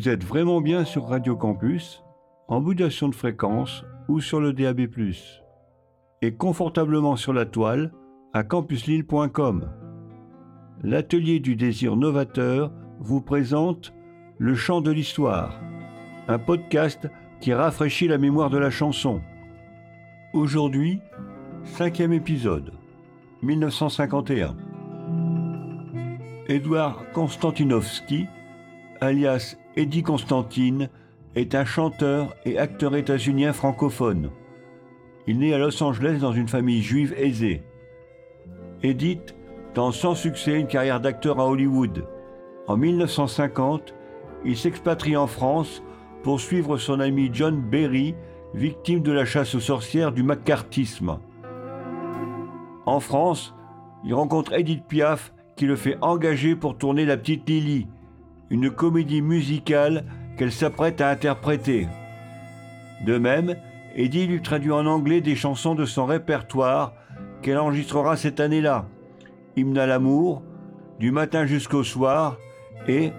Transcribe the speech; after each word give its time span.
Vous 0.00 0.08
êtes 0.08 0.24
vraiment 0.24 0.62
bien 0.62 0.86
sur 0.86 1.08
Radio 1.08 1.36
Campus, 1.36 2.02
en 2.48 2.62
modulation 2.62 3.10
de 3.10 3.14
fréquence 3.14 3.84
ou 4.08 4.18
sur 4.18 4.40
le 4.40 4.54
DAB+, 4.54 4.88
et 6.22 6.34
confortablement 6.36 7.16
sur 7.16 7.34
la 7.34 7.44
toile 7.44 7.92
à 8.32 8.42
campuslille.com. 8.42 9.68
L'atelier 10.82 11.38
du 11.38 11.54
désir 11.54 11.96
novateur 11.96 12.72
vous 12.98 13.20
présente 13.20 13.92
Le 14.38 14.54
chant 14.54 14.80
de 14.80 14.90
l'histoire, 14.90 15.60
un 16.28 16.38
podcast 16.38 17.06
qui 17.42 17.52
rafraîchit 17.52 18.08
la 18.08 18.16
mémoire 18.16 18.48
de 18.48 18.56
la 18.56 18.70
chanson. 18.70 19.20
Aujourd'hui, 20.32 21.00
cinquième 21.64 22.14
épisode, 22.14 22.72
1951. 23.42 24.56
Édouard 26.48 27.04
Konstantinovski, 27.12 28.28
alias 29.00 29.56
Eddie 29.76 30.02
Constantine, 30.02 30.88
est 31.34 31.54
un 31.54 31.64
chanteur 31.64 32.34
et 32.44 32.58
acteur 32.58 32.96
états-unien 32.96 33.52
francophone. 33.52 34.30
Il 35.26 35.38
naît 35.38 35.54
à 35.54 35.58
Los 35.58 35.82
Angeles 35.82 36.18
dans 36.20 36.32
une 36.32 36.48
famille 36.48 36.82
juive 36.82 37.14
aisée. 37.16 37.62
Edith 38.82 39.36
tente 39.74 39.94
sans 39.94 40.14
succès 40.14 40.58
une 40.58 40.66
carrière 40.66 41.00
d'acteur 41.00 41.38
à 41.38 41.46
Hollywood. 41.46 42.04
En 42.66 42.76
1950, 42.76 43.94
il 44.44 44.56
s'expatrie 44.56 45.16
en 45.16 45.26
France 45.26 45.82
pour 46.22 46.40
suivre 46.40 46.76
son 46.78 46.98
ami 46.98 47.30
John 47.32 47.60
Berry, 47.60 48.14
victime 48.54 49.02
de 49.02 49.12
la 49.12 49.24
chasse 49.24 49.54
aux 49.54 49.60
sorcières 49.60 50.12
du 50.12 50.22
macartisme. 50.22 51.18
En 52.86 52.98
France, 52.98 53.54
il 54.04 54.14
rencontre 54.14 54.54
Edith 54.54 54.84
Piaf 54.88 55.32
qui 55.56 55.66
le 55.66 55.76
fait 55.76 55.98
engager 56.00 56.56
pour 56.56 56.76
tourner 56.76 57.04
La 57.04 57.16
Petite 57.16 57.48
Lily, 57.48 57.86
une 58.50 58.70
comédie 58.70 59.22
musicale 59.22 60.04
qu'elle 60.36 60.52
s'apprête 60.52 61.00
à 61.00 61.08
interpréter. 61.08 61.86
De 63.06 63.16
même, 63.16 63.56
Eddie 63.94 64.26
lui 64.26 64.42
traduit 64.42 64.72
en 64.72 64.86
anglais 64.86 65.20
des 65.20 65.36
chansons 65.36 65.74
de 65.74 65.84
son 65.84 66.06
répertoire 66.06 66.94
qu'elle 67.42 67.58
enregistrera 67.58 68.16
cette 68.16 68.40
année-là. 68.40 68.86
Hymne 69.56 69.78
à 69.78 69.86
l'amour, 69.86 70.42
Du 70.98 71.12
matin 71.12 71.46
jusqu'au 71.46 71.82
soir 71.82 72.36
et 72.86 73.12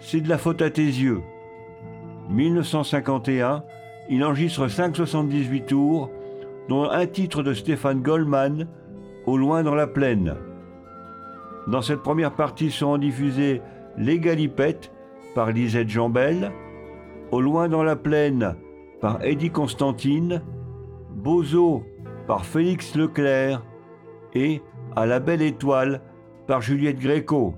C'est 0.00 0.20
de 0.20 0.28
la 0.28 0.38
faute 0.38 0.60
à 0.60 0.70
tes 0.70 0.82
yeux. 0.82 1.22
1951, 2.30 3.62
il 4.10 4.24
enregistre 4.24 4.66
578 4.66 5.66
tours, 5.66 6.10
dont 6.68 6.90
un 6.90 7.06
titre 7.06 7.44
de 7.44 7.54
Stéphane 7.54 8.02
Goldman, 8.02 8.66
Au 9.26 9.36
loin 9.36 9.62
dans 9.62 9.76
la 9.76 9.86
plaine. 9.86 10.34
Dans 11.68 11.82
cette 11.82 12.02
première 12.02 12.32
partie 12.32 12.72
seront 12.72 12.98
diffusées 12.98 13.62
Les 13.96 14.18
Galipettes 14.18 14.92
par 15.34 15.52
Lisette 15.52 15.88
Jambel, 15.88 16.50
Au 17.30 17.40
loin 17.40 17.68
dans 17.68 17.82
la 17.82 17.96
plaine 17.96 18.56
par 19.00 19.24
Eddie 19.24 19.50
Constantine, 19.50 20.42
Bozo 21.10 21.82
par 22.26 22.44
Félix 22.44 22.94
Leclerc. 22.94 23.62
Et 24.34 24.62
À 24.96 25.06
la 25.06 25.20
belle 25.20 25.42
étoile 25.42 26.00
par 26.46 26.60
Juliette 26.60 26.98
Gréco. 26.98 27.54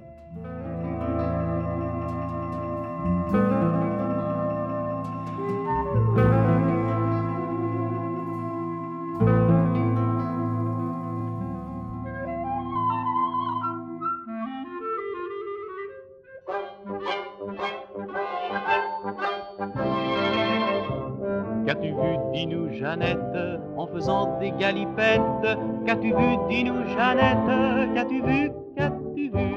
Qu'as-tu 25.86 26.08
vu, 26.14 26.36
dis-nous, 26.48 26.86
Jeannette, 26.88 27.94
qu'as-tu 27.94 28.22
vu, 28.22 28.50
qu'as-tu 28.76 29.30
vu? 29.30 29.54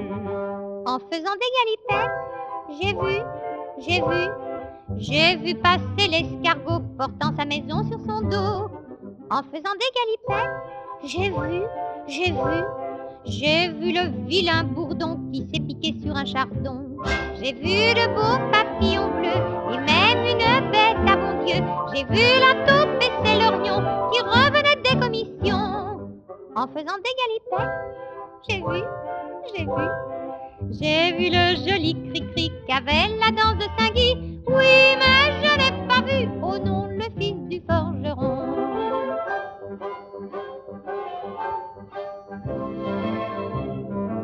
En 0.85 0.99
faisant 0.99 1.35
des 1.39 1.51
galipettes, 1.57 2.17
j'ai 2.79 2.93
vu, 2.93 3.21
j'ai 3.79 4.01
vu, 4.01 4.29
j'ai 4.97 5.37
vu 5.37 5.55
passer 5.55 6.07
l'escargot 6.09 6.81
portant 6.97 7.31
sa 7.37 7.45
maison 7.45 7.83
sur 7.89 7.99
son 7.99 8.21
dos. 8.21 8.69
En 9.29 9.43
faisant 9.43 9.75
des 9.79 9.91
galipettes, 9.95 10.55
j'ai 11.03 11.29
vu, 11.29 11.61
j'ai 12.07 12.31
vu, 12.31 12.63
j'ai 13.25 13.69
vu 13.69 13.93
le 13.93 14.27
vilain 14.27 14.63
bourdon 14.63 15.19
qui 15.31 15.41
s'est 15.41 15.61
piqué 15.61 15.93
sur 16.03 16.15
un 16.15 16.25
chardon. 16.25 16.85
J'ai 17.39 17.53
vu 17.53 17.93
de 17.93 18.07
beaux 18.15 18.39
papillons 18.51 19.11
bleus 19.19 19.43
et 19.71 19.77
même 19.77 20.25
une 20.25 20.71
bête 20.71 20.97
à 21.07 21.15
bon 21.15 21.45
Dieu. 21.45 21.63
J'ai 21.93 22.03
vu 22.05 22.25
la 22.41 22.53
taupe 22.65 23.01
et 23.01 23.11
ses 23.25 23.37
lorgnons 23.39 23.83
qui 24.11 24.19
revenaient 24.21 24.66
des 24.97 25.05
commissions. 25.05 26.11
En 26.55 26.67
faisant 26.67 26.97
des 26.97 27.13
galipettes, 27.21 27.69
j'ai 28.49 28.57
vu, 28.57 28.83
j'ai 29.53 29.65
vu, 29.65 29.87
j'ai 30.71 31.11
vu 31.17 31.29
le 31.29 31.55
joli 31.69 31.93
cri-cri 32.09 32.51
qu'avait 32.67 33.09
la 33.19 33.29
danse 33.31 33.57
de 33.57 33.67
Saint-Guy. 33.77 34.41
Oui, 34.47 34.95
mais 34.97 35.33
je 35.43 35.57
n'ai 35.57 35.87
pas 35.87 36.01
vu, 36.01 36.29
oh 36.41 36.57
non, 36.57 36.87
le 36.87 37.05
fils 37.19 37.35
du 37.47 37.61
forgeron. 37.69 38.45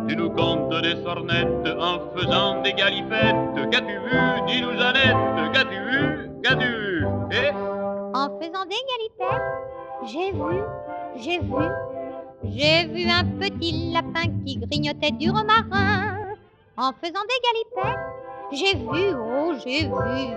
Tu 0.08 0.16
nous 0.16 0.32
contes 0.32 0.82
des 0.82 0.96
sornettes 1.04 1.68
en 1.80 2.00
faisant 2.16 2.62
des 2.62 2.74
galipettes. 2.74 3.70
Qu'as-tu 3.72 3.94
vu, 3.94 4.42
dis-nous, 4.48 4.74
Jeannette, 4.74 5.54
qu'as-tu 5.54 5.76
vu, 5.76 6.30
qu'as-tu 6.44 6.66
vu? 6.66 7.06
Eh? 7.32 7.52
En 8.16 8.28
faisant 8.40 8.66
des 8.66 8.82
galipettes, 8.90 9.42
j'ai 10.06 10.32
vu, 10.32 10.60
j'ai 11.16 11.40
vu, 11.40 11.66
j'ai 12.44 12.88
vu 12.88 13.10
un 13.10 13.24
petit 13.40 13.92
lapin 13.94 14.28
qui 14.46 14.58
grignotait 14.58 15.12
du 15.12 15.30
romarin. 15.30 16.36
En 16.76 16.92
faisant 16.92 17.22
des 17.30 17.40
galipettes, 17.46 18.00
j'ai 18.52 18.76
vu, 18.76 19.16
oh 19.16 19.54
j'ai 19.64 19.86
vu, 19.86 20.34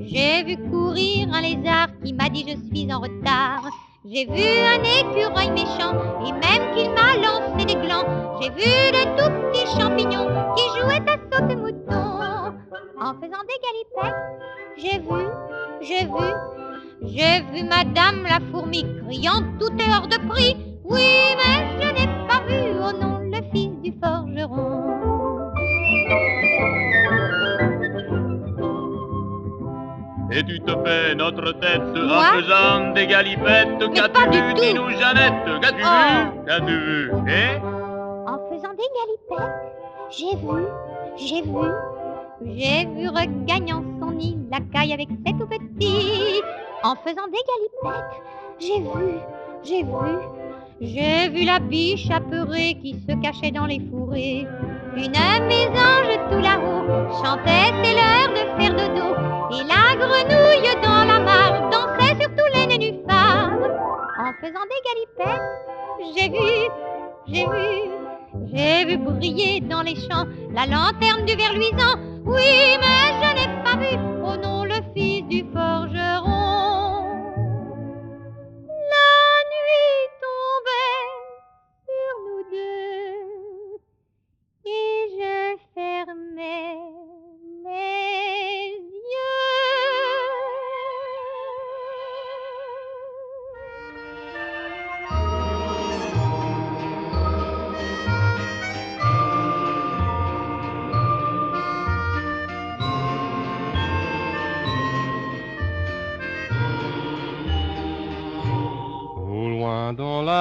j'ai 0.00 0.44
vu 0.44 0.70
courir 0.70 1.28
un 1.32 1.40
lézard 1.40 1.88
qui 2.04 2.12
m'a 2.12 2.28
dit 2.28 2.44
je 2.46 2.56
suis 2.68 2.92
en 2.92 3.00
retard. 3.00 3.68
J'ai 4.04 4.24
vu 4.26 4.40
un 4.40 4.82
écureuil 4.82 5.50
méchant 5.50 5.94
et 6.24 6.32
même 6.32 6.74
qu'il 6.74 6.90
m'a 6.90 7.16
lancé 7.16 7.64
des 7.66 7.74
glands. 7.74 8.38
J'ai 8.40 8.50
vu 8.50 8.92
de 8.92 9.04
tout 9.16 9.50
petits 9.50 9.80
champignons 9.80 10.28
qui 10.54 10.80
jouaient 10.80 11.02
à 11.10 11.18
saute-mouton. 11.30 12.54
En 13.00 13.14
faisant 13.14 13.44
des 13.46 13.58
galipettes, 13.66 14.14
j'ai 14.76 14.98
vu, 14.98 15.24
j'ai 15.80 16.04
vu, 16.04 16.67
j'ai 17.02 17.40
vu 17.52 17.64
Madame 17.64 18.22
la 18.24 18.38
fourmi 18.50 18.84
criant 19.04 19.42
tout 19.58 19.72
est 19.78 19.90
hors 19.94 20.06
de 20.08 20.16
prix. 20.28 20.56
Oui, 20.84 21.00
mais 21.36 21.66
je 21.80 21.88
n'ai 21.92 22.06
pas 22.26 22.40
vu, 22.48 22.78
oh 22.80 22.92
non, 22.98 23.18
le 23.20 23.40
fils 23.52 23.70
du 23.82 23.92
forgeron. 24.02 24.86
Et 30.30 30.42
tu 30.44 30.60
te 30.60 30.70
fais 30.84 31.14
notre 31.14 31.52
tête 31.52 31.80
Moi 31.94 32.18
en 32.18 32.36
faisant 32.36 32.92
des 32.92 33.06
galipettes 33.06 33.78
Qu'as-tu 33.94 34.42
vu, 34.42 34.54
dis-nous, 34.54 34.90
Jeannette, 34.90 35.60
qu'as-tu 35.62 35.82
Oh. 35.82 35.88
vu, 36.10 36.46
qu'as-tu 36.46 36.78
vu 36.78 37.10
Eh 37.28 37.56
En 38.28 38.38
faisant 38.50 38.74
des 38.74 38.90
galipettes, 38.98 39.56
j'ai 40.10 40.36
vu, 40.36 40.64
j'ai 41.16 41.42
vu, 41.42 42.56
j'ai 42.56 42.86
vu 42.86 43.08
regagnant 43.08 43.82
son 44.00 44.10
nid 44.12 44.36
la 44.50 44.58
caille 44.72 44.92
avec 44.92 45.08
ses 45.26 45.32
tout 45.32 45.46
petits. 45.46 46.42
En 46.84 46.94
faisant 46.94 47.26
des 47.26 47.42
galipettes, 47.50 48.22
j'ai 48.60 48.80
vu, 48.80 49.18
j'ai 49.64 49.82
vu, 49.82 50.18
j'ai 50.80 51.28
vu 51.28 51.44
la 51.44 51.58
biche 51.58 52.08
apeurée 52.08 52.78
qui 52.80 52.94
se 53.08 53.20
cachait 53.20 53.50
dans 53.50 53.66
les 53.66 53.80
fourrés. 53.90 54.46
Une 54.94 55.10
mésange 55.48 56.18
tout 56.30 56.38
là-haut 56.38 56.86
chantait, 57.20 57.72
c'est 57.82 57.94
l'heure 57.94 58.30
de 58.30 58.60
faire 58.60 58.76
dodo. 58.76 59.08
Et 59.50 59.64
la 59.64 59.96
grenouille 59.96 60.82
dans 60.82 61.04
la 61.04 61.18
mare 61.18 61.68
dansait 61.70 62.14
sur 62.20 62.30
tous 62.36 62.50
les 62.54 62.66
nénuphars. 62.68 63.58
En 64.20 64.32
faisant 64.40 64.66
des 64.70 64.80
galipettes, 64.86 65.50
j'ai 66.14 66.28
vu, 66.28 66.70
j'ai 67.26 67.44
vu, 67.44 67.68
j'ai 68.52 68.84
vu 68.84 68.98
briller 68.98 69.60
dans 69.62 69.82
les 69.82 69.96
champs 69.96 70.26
la 70.52 70.66
lanterne 70.66 71.24
du 71.26 71.34
ver 71.34 71.54
luisant. 71.54 71.96
Oui, 72.24 72.78
mais 72.80 73.14
je 73.20 73.34
n'ai 73.34 73.62
pas 73.64 73.76
vu, 73.76 73.98
oh 74.22 74.36
non, 74.40 74.62
le 74.64 74.80
fils 74.94 75.24
du 75.24 75.44
forgeron. 75.52 75.97
Fermais 85.74 87.07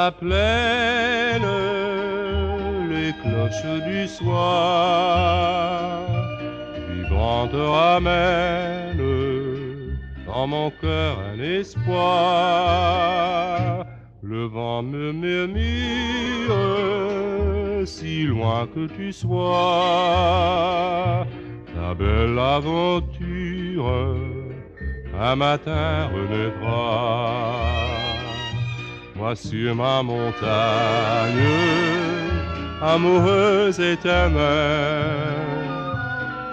la 0.08 0.12
plaine, 0.12 1.52
les 2.90 3.12
cloches 3.22 3.76
du 3.90 4.02
soir, 4.08 6.00
vibrant 6.90 7.48
te 7.50 7.64
ramènent 7.80 9.08
dans 10.26 10.48
mon 10.48 10.70
cœur 10.82 11.14
un 11.30 11.38
espoir. 11.60 12.86
Le 14.24 14.46
vent 14.46 14.82
me 14.82 15.12
murmure, 15.12 16.56
si 17.86 18.24
loin 18.24 18.66
que 18.74 18.88
tu 18.88 19.12
sois, 19.12 19.58
ta 21.76 21.94
belle 21.94 22.40
aventure, 22.40 24.16
un 25.20 25.36
matin 25.36 26.08
renaîtra. 26.14 27.97
Moi 29.18 29.36
sur 29.36 29.76
ma 29.76 30.04
montagne, 30.04 31.42
amoureuse 32.82 33.80
éternelle, 33.80 34.38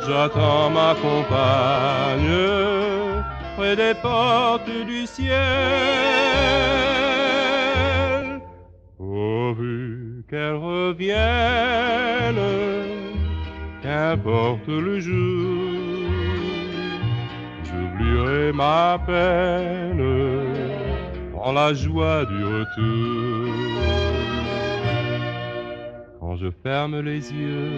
j'attends 0.06 0.70
ma 0.70 0.94
compagne 0.94 2.30
près 3.56 3.76
des 3.76 3.92
portes 4.00 4.70
du 4.86 5.06
ciel. 5.06 5.34
Pourvu 8.96 10.24
qu'elle 10.30 10.54
revienne, 10.54 12.40
qu'importe 13.82 14.68
le 14.68 15.00
jour, 15.00 15.68
j'oublierai 17.62 18.52
ma 18.52 18.98
peine 19.06 20.33
la 21.52 21.74
joie 21.74 22.24
du 22.24 22.44
retour. 22.44 23.54
Quand 26.20 26.36
je 26.36 26.50
ferme 26.62 27.00
les 27.00 27.32
yeux, 27.32 27.70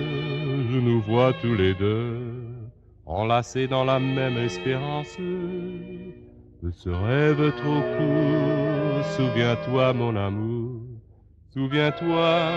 je 0.70 0.78
nous 0.78 1.00
vois 1.02 1.32
tous 1.34 1.54
les 1.54 1.74
deux, 1.74 2.20
enlacés 3.04 3.66
dans 3.66 3.84
la 3.84 3.98
même 3.98 4.38
espérance. 4.38 5.16
De 6.62 6.70
ce 6.70 6.88
rêve 6.88 7.52
trop 7.56 7.82
court, 7.96 9.04
souviens-toi 9.16 9.92
mon 9.92 10.16
amour, 10.16 10.80
souviens-toi 11.52 12.50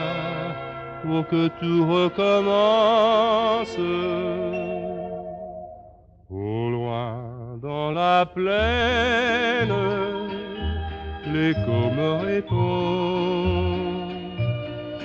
pour 1.03 1.27
que 1.27 1.47
tout 1.59 1.85
recommence. 1.85 3.77
Au 6.29 6.69
loin 6.69 7.57
dans 7.61 7.91
la 7.91 8.25
plaine, 8.25 9.98
l'écho 11.33 11.91
me 11.97 12.09
répond, 12.25 14.07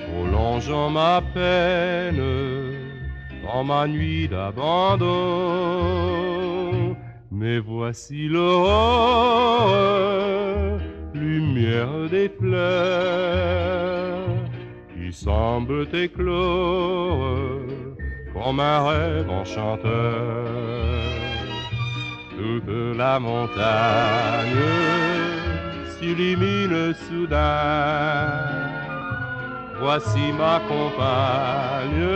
prolongeant 0.09 0.91
ma 0.91 1.23
peine 1.35 2.23
dans 3.45 3.65
ma 3.65 3.87
nuit 3.87 4.29
d'abandon. 4.29 5.05
Mais 7.31 7.59
voici 7.59 8.29
l'aurore, 8.29 9.69
lumière 11.15 12.09
des 12.11 12.29
fleurs, 12.29 14.19
qui 14.95 15.13
semble 15.13 15.87
éclore 15.95 17.39
comme 18.33 18.61
un 18.61 18.89
rêve 18.89 19.31
enchanteur. 19.31 20.47
Toute 22.37 22.97
la 22.97 23.19
montagne 23.19 24.61
s'illumine 26.05 26.95
soudain. 27.09 28.29
Voici 29.81 30.33
ma 30.39 30.61
compagne, 30.69 32.09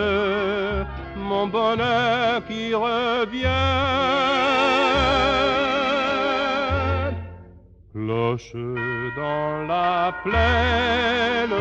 mon 1.17 1.47
bonheur 1.47 2.45
qui 2.47 2.75
revient. 2.75 3.47
Cloche 7.93 8.55
dans 9.17 9.65
la 9.67 10.13
plaine, 10.23 11.59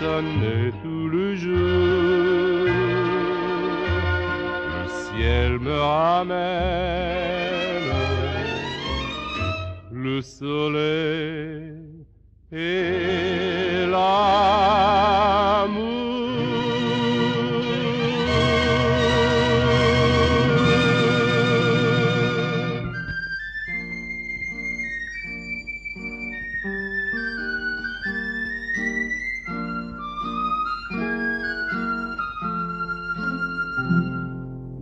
sonnez 0.00 0.72
tout 0.82 1.08
le 1.08 1.36
jour. 1.36 2.66
Le 4.72 4.84
ciel 4.88 5.58
me 5.60 5.78
ramène 5.80 6.90
le 10.20 10.24
soleil 10.24 12.04
et 12.52 13.86
l'amour. 13.86 14.10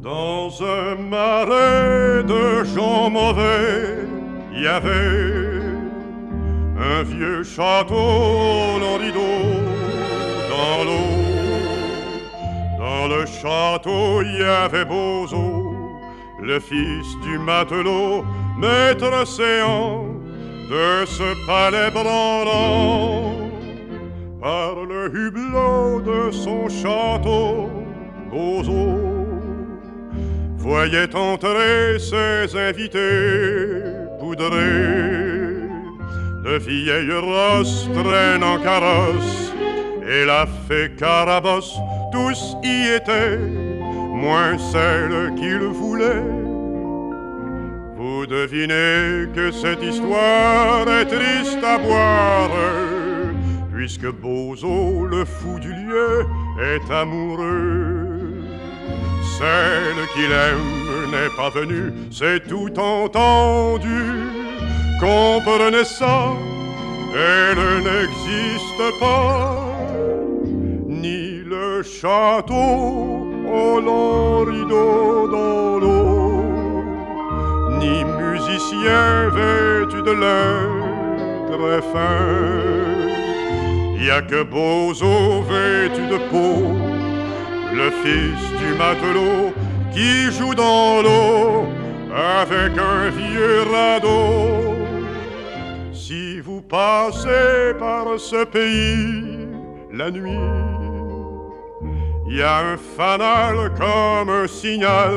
Dans 0.02 0.62
un 0.64 0.96
marais 0.96 2.24
de 2.24 2.64
gens 2.64 3.08
mauvais, 3.10 3.97
il 4.58 4.64
y 4.64 4.66
avait 4.66 5.62
un 6.78 7.02
vieux 7.04 7.44
château 7.44 8.78
rideau 9.00 9.38
dans 10.50 10.84
l'eau. 10.84 11.10
Dans 12.76 13.06
le 13.06 13.24
château, 13.26 14.22
il 14.22 14.40
y 14.40 14.42
avait 14.42 14.84
Bozo, 14.84 15.76
le 16.42 16.58
fils 16.58 17.06
du 17.22 17.38
matelot, 17.38 18.24
maître 18.58 19.12
océan 19.22 20.06
de 20.70 21.06
ce 21.06 21.46
palais 21.46 21.90
branlant. 21.92 23.34
Par 24.40 24.74
le 24.84 25.06
hublot 25.06 26.00
de 26.00 26.32
son 26.32 26.68
château, 26.68 27.70
Bozo 28.30 28.98
voyait 30.56 31.14
entrer 31.14 31.98
ses 31.98 32.56
invités 32.56 33.87
poudrés 34.38 35.68
de 36.44 36.58
vieilles 36.58 37.18
rosses 37.18 37.88
traînant 37.92 38.58
carrosse 38.62 39.52
et 40.08 40.24
la 40.24 40.46
fée 40.66 40.90
Carabosse, 40.96 41.76
tous 42.12 42.56
y 42.62 42.94
étaient, 42.94 43.38
moins 43.38 44.56
celle 44.58 45.34
qu'il 45.34 45.66
voulait. 45.66 46.22
Vous 47.96 48.26
devinez 48.26 49.28
que 49.34 49.50
cette 49.50 49.82
histoire 49.82 50.88
est 50.88 51.06
triste 51.06 51.62
à 51.62 51.78
boire, 51.78 52.50
puisque 53.74 54.10
Bozo, 54.10 55.04
le 55.04 55.24
fou 55.24 55.58
du 55.58 55.72
lieu, 55.72 56.26
est 56.60 56.92
amoureux. 56.92 58.06
Celle 59.38 60.06
qu'il 60.14 60.32
aime 60.32 60.87
n'est 61.10 61.34
pas 61.36 61.50
venue, 61.50 61.92
c'est 62.10 62.46
tout 62.48 62.72
entendu. 62.78 64.00
Comprenez 65.00 65.84
ça, 65.84 66.32
elle 67.14 67.82
n'existe 67.88 69.00
pas. 69.00 69.64
Ni 70.86 71.42
le 71.44 71.82
château 71.82 73.28
au 73.46 73.80
long 73.80 74.44
rideau 74.44 75.28
dans 75.28 75.78
l'eau, 75.78 76.44
ni 77.80 78.04
musicien 78.04 79.28
vêtu 79.30 80.02
de 80.02 80.14
très 81.50 81.82
fin. 81.92 82.78
Y 84.00 84.10
a 84.10 84.22
que 84.22 84.42
Bozo 84.42 85.42
vêtu 85.42 86.06
de 86.06 86.18
peau 86.30 86.76
le 87.74 87.90
fils 88.02 88.42
du 88.60 88.74
matelot 88.78 89.52
qui 89.92 90.30
joue 90.32 90.54
dans 90.54 91.02
l'eau 91.02 91.66
avec 92.14 92.72
un 92.78 93.10
vieux 93.10 93.62
radeau. 93.70 94.74
Si 95.92 96.40
vous 96.40 96.62
passez 96.62 97.74
par 97.78 98.18
ce 98.18 98.44
pays 98.44 99.48
la 99.92 100.10
nuit, 100.10 100.38
il 102.28 102.36
y 102.36 102.42
a 102.42 102.58
un 102.58 102.76
fanal 102.76 103.72
comme 103.76 104.30
un 104.30 104.46
signal 104.46 105.12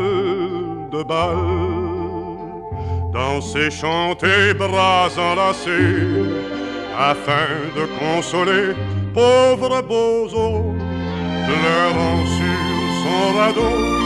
de 0.91 1.03
balle. 1.03 1.71
Dans 3.13 3.41
ses 3.41 3.69
chantés 3.69 4.53
bras 4.53 5.09
enlacés, 5.17 6.41
afin 6.97 7.49
de 7.75 7.85
consoler 7.99 8.73
pauvre 9.13 9.81
Bozo 9.81 10.73
pleurant 11.45 12.25
sur 12.25 12.61
son 13.03 13.37
radeau. 13.37 14.00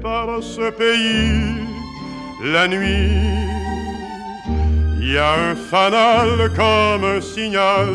Par 0.00 0.40
ce 0.40 0.70
pays 0.70 1.56
la 2.44 2.68
nuit, 2.68 3.10
il 5.00 5.12
y 5.12 5.18
a 5.18 5.50
un 5.50 5.56
fanal 5.56 6.52
comme 6.54 7.04
un 7.04 7.20
signal 7.20 7.88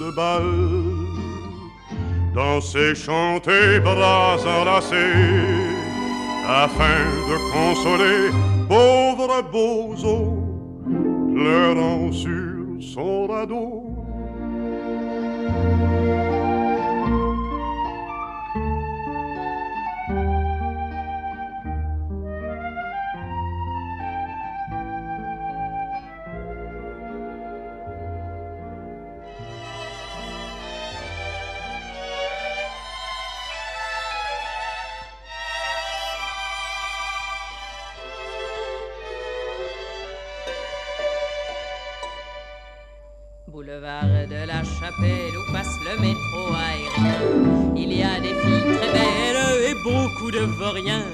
de 0.00 0.10
balle 0.16 0.90
dans 2.34 2.60
ces 2.60 2.96
chantés 2.96 3.78
bras 3.78 4.36
enlacés 4.44 4.96
afin 6.48 7.04
de 7.30 7.36
consoler 7.52 8.30
pauvre 8.68 9.42
Bozo 9.52 10.42
pleurant 11.36 12.10
sur 12.10 12.82
son 12.94 13.28
radeau. 13.28 13.90
Où 45.02 45.52
passe 45.52 45.76
le 45.84 45.96
métro 46.00 46.54
aérien. 46.54 47.20
Il 47.74 47.92
y 47.92 48.02
a 48.02 48.20
des 48.20 48.34
filles 48.40 48.76
très 48.76 48.92
belles 48.92 49.70
et 49.70 49.74
beaucoup 49.82 50.30
de 50.30 50.44
vauriens. 50.58 51.08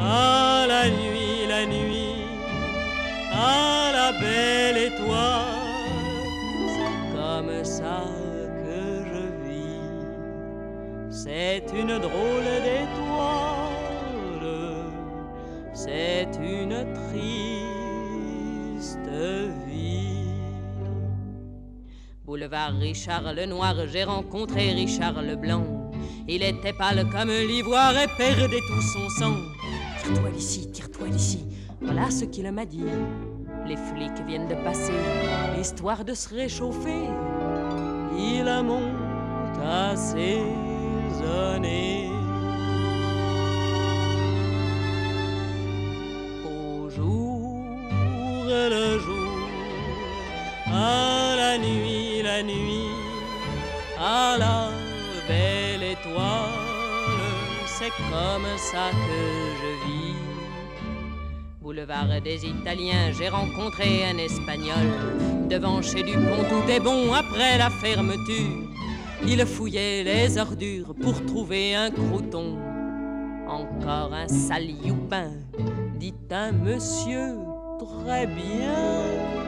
à 0.00 0.66
la 0.68 0.88
nuit, 0.88 1.46
la 1.48 1.66
nuit, 1.66 2.24
à 3.32 3.90
la 3.92 4.12
belle 4.12 4.78
étoile, 4.90 5.52
c'est 6.74 6.96
comme 7.16 7.64
ça 7.64 8.04
que 8.62 9.04
je 9.10 9.22
vis. 9.44 9.80
C'est 11.10 11.64
une 11.74 11.98
drôle 11.98 12.50
d'étoile, 12.66 12.91
Boulevard 22.52 22.78
Richard 22.80 23.32
le 23.32 23.46
Noir, 23.46 23.74
j'ai 23.90 24.04
rencontré 24.04 24.72
Richard 24.72 25.22
le 25.22 25.36
Blanc. 25.36 25.64
Il 26.28 26.42
était 26.42 26.74
pâle 26.74 27.08
comme 27.10 27.30
l'ivoire 27.30 27.94
et 27.96 28.06
perdait 28.18 28.60
tout 28.68 28.82
son 28.82 29.08
sang. 29.08 29.36
Tire-toi 30.02 30.30
d'ici, 30.32 30.70
tire-toi 30.70 31.08
d'ici. 31.08 31.46
Voilà 31.80 32.10
ce 32.10 32.26
qu'il 32.26 32.52
m'a 32.52 32.66
dit. 32.66 32.84
Les 33.66 33.76
flics 33.76 34.20
viennent 34.26 34.48
de 34.48 34.54
passer, 34.56 34.92
histoire 35.58 36.04
de 36.04 36.12
se 36.12 36.28
réchauffer. 36.34 37.08
Il 38.18 38.44
monte 38.62 39.58
à 39.64 39.96
saisonner. 39.96 40.50
Au 46.44 46.90
jour 46.90 47.64
le 48.46 48.98
jour, 48.98 49.48
nuit, 51.62 52.22
la 52.22 52.42
nuit, 52.42 52.90
à 53.98 54.36
la 54.38 54.68
belle 55.28 55.82
étoile, 55.94 56.50
c'est 57.66 57.94
comme 58.10 58.50
ça 58.56 58.90
que 58.90 59.22
je 59.60 59.70
vis. 59.86 60.16
Boulevard 61.60 62.20
des 62.22 62.44
Italiens, 62.44 63.12
j'ai 63.16 63.28
rencontré 63.28 64.04
un 64.04 64.18
Espagnol. 64.18 64.86
Devant 65.48 65.80
chez 65.82 66.02
Dupont, 66.02 66.44
tout 66.50 66.70
est 66.70 66.80
bon 66.80 67.12
après 67.12 67.58
la 67.58 67.70
fermeture. 67.70 68.68
Il 69.24 69.46
fouillait 69.46 70.02
les 70.02 70.38
ordures 70.38 70.94
pour 71.00 71.24
trouver 71.26 71.74
un 71.74 71.90
crouton. 71.90 72.58
Encore 73.46 74.12
un 74.12 74.28
sale 74.28 74.70
youpin, 74.84 75.30
dit 75.96 76.14
un 76.30 76.52
monsieur 76.52 77.36
très 77.78 78.26
bien 78.26 79.41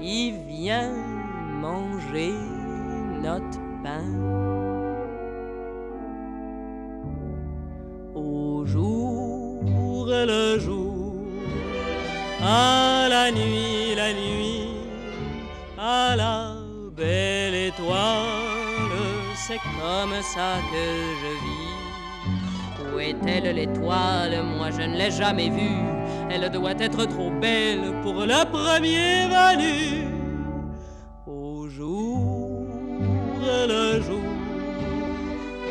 qui 0.00 0.32
vient 0.32 0.92
manger 1.60 2.32
notre 3.22 3.60
pain. 3.82 4.08
Au 8.14 8.64
jour 8.64 10.06
le 10.08 10.58
jour, 10.58 11.14
à 12.42 13.06
la 13.08 13.30
nuit, 13.30 13.94
la 13.94 14.12
nuit, 14.12 14.68
à 15.78 16.16
la 16.16 16.54
belle 16.96 17.54
étoile, 17.54 18.98
c'est 19.36 19.60
comme 19.78 20.14
ça 20.22 20.56
que 20.72 20.86
je 21.22 21.32
vis. 21.44 22.94
Où 22.94 22.98
est-elle 22.98 23.54
l'étoile? 23.54 24.42
Moi 24.56 24.70
je 24.70 24.82
ne 24.82 24.96
l'ai 24.96 25.10
jamais 25.10 25.50
vue. 25.50 25.99
Elle 26.32 26.48
doit 26.50 26.78
être 26.78 27.06
trop 27.06 27.30
belle 27.30 27.92
pour 28.02 28.14
le 28.14 28.44
premier 28.50 29.26
venu. 29.26 30.06
Au 31.26 31.68
jour 31.68 32.50
le 33.66 34.00
jour, 34.00 34.20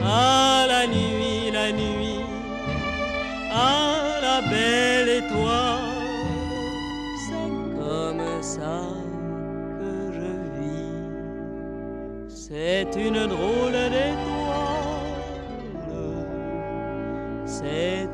à 0.04 0.66
la 0.68 0.88
nuit, 0.88 1.52
la 1.52 1.72
nuit, 1.72 2.26
à 3.52 4.20
la 4.22 4.42
belle 4.50 5.10
étoile, 5.24 5.80
c'est 7.26 7.52
comme 7.80 8.42
ça 8.42 8.82
que 9.80 10.12
je 10.14 10.32
vis. 10.60 10.94
C'est 12.28 12.90
une 12.96 13.28
drôle 13.28 13.72
d'étoile, 13.72 15.10
c'est 17.46 18.10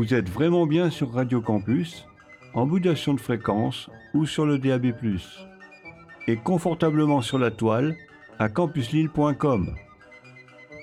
Vous 0.00 0.14
êtes 0.14 0.30
vraiment 0.30 0.66
bien 0.66 0.88
sur 0.88 1.12
Radio 1.12 1.42
Campus, 1.42 2.06
en 2.54 2.64
modulation 2.64 3.12
de 3.12 3.20
fréquence 3.20 3.90
ou 4.14 4.24
sur 4.24 4.46
le 4.46 4.58
DAB+. 4.58 4.94
Et 6.26 6.36
confortablement 6.38 7.20
sur 7.20 7.38
la 7.38 7.50
toile 7.50 7.94
à 8.38 8.48
campuslille.com. 8.48 9.74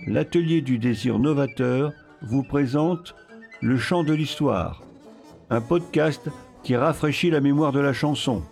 L'atelier 0.06 0.62
du 0.62 0.78
désir 0.78 1.18
novateur 1.18 1.94
vous 2.22 2.44
présente 2.44 3.16
Le 3.60 3.80
chant 3.80 4.04
de 4.04 4.14
l'histoire, 4.14 4.84
un 5.50 5.62
podcast 5.62 6.30
qui 6.62 6.76
rafraîchit 6.76 7.32
la 7.32 7.42
mémoire 7.42 7.72
de 7.72 7.80
la 7.80 7.94
chanson. 7.94 8.44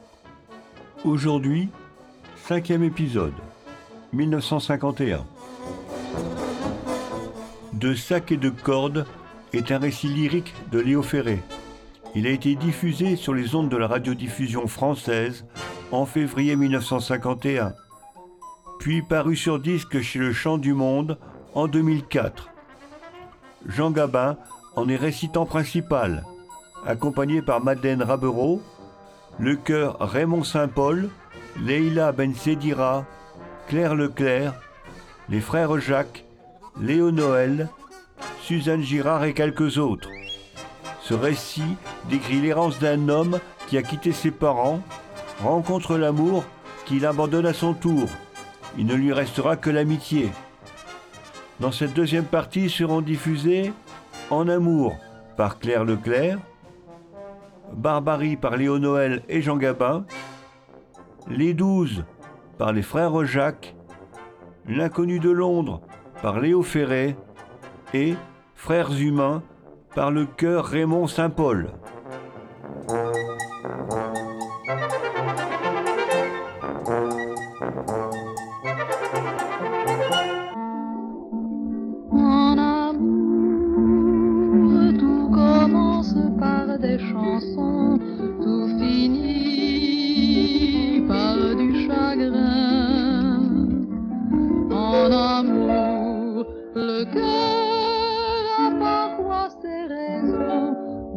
Aujourd'hui, 1.04 1.70
cinquième 2.38 2.82
épisode, 2.82 3.36
1951. 4.14 5.28
De 7.74 7.94
sac 7.94 8.32
et 8.32 8.38
de 8.38 8.50
cordes 8.50 9.06
est 9.56 9.72
un 9.72 9.80
récit 9.80 10.08
lyrique 10.08 10.54
de 10.72 10.80
Léo 10.80 11.02
Ferré. 11.02 11.42
Il 12.16 12.28
a 12.28 12.30
été 12.30 12.56
diffusé 12.56 13.16
sur 13.16 13.34
les 13.34 13.56
ondes 13.56 13.70
de 13.70 13.78
la 13.78 13.88
radiodiffusion 13.88 14.68
française 14.68 15.46
en 15.92 16.06
février 16.06 16.56
1951, 16.56 17.74
puis 18.80 19.02
paru 19.02 19.36
sur 19.36 19.60
disque 19.60 20.02
chez 20.02 20.20
Le 20.20 20.34
Chant 20.34 20.58
du 20.58 20.74
Monde 20.74 21.18
en 21.54 21.68
2004. 21.68 22.50
Jean 23.68 23.92
Gabin 23.92 24.38
en 24.76 24.90
est 24.90 24.96
récitant 24.96 25.46
principal, 25.46 26.24
accompagné 26.86 27.42
par 27.42 27.64
Madeleine 27.64 28.04
Rabereau, 28.04 28.62
le 29.40 29.56
chœur 29.56 29.98
Raymond 30.00 30.44
Saint-Paul, 30.44 31.10
Leila 31.62 32.12
Ben 32.12 32.34
Sedira, 32.34 33.06
Claire 33.68 33.96
Leclerc, 33.96 34.54
les 35.30 35.42
frères 35.42 35.80
Jacques, 35.80 36.26
Léo 36.80 37.12
Noël, 37.12 37.70
Suzanne 38.46 38.84
Girard 38.84 39.24
et 39.24 39.34
quelques 39.34 39.80
autres. 39.80 40.12
Ce 41.02 41.16
récit 41.16 41.78
décrit 42.12 42.40
l'errance 42.40 42.78
d'un 42.78 43.10
homme 43.10 43.40
qui 43.66 43.76
a 43.76 43.82
quitté 43.82 44.12
ses 44.12 44.30
parents, 44.30 44.82
rencontre 45.42 45.98
l'amour 45.98 46.44
qu'il 46.86 47.08
abandonne 47.08 47.48
à 47.48 47.54
son 47.54 47.74
tour. 47.74 48.08
Il 48.78 48.86
ne 48.86 48.94
lui 48.94 49.12
restera 49.14 49.56
que 49.56 49.72
l'amitié. 49.72 50.30
Dans 51.60 51.72
cette 51.72 51.96
deuxième 51.96 52.26
partie 52.26 52.70
seront 52.70 53.02
diffusés 53.02 53.74
En 54.30 54.48
amour 54.48 54.96
par 55.38 55.58
Claire 55.58 55.84
Leclerc, 55.84 56.38
Barbarie 57.74 58.38
par 58.38 58.58
Léo 58.58 58.78
Noël 58.78 59.24
et 59.28 59.42
Jean 59.42 59.58
Gabin, 59.58 60.06
Les 61.28 61.56
Douze 61.56 62.06
par 62.60 62.74
les 62.74 62.84
frères 62.84 63.26
Jacques, 63.26 63.76
L'inconnu 64.68 65.18
de 65.18 65.32
Londres 65.32 65.82
par 66.22 66.40
Léo 66.40 66.62
Ferré 66.62 67.16
et 67.96 68.14
Frères 68.66 69.00
humains 69.00 69.44
par 69.94 70.10
le 70.10 70.26
chœur 70.26 70.66
Raymond 70.66 71.06
Saint-Paul. 71.06 71.70
En 94.72 95.12
amour, 95.12 96.48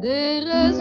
des 0.00 0.77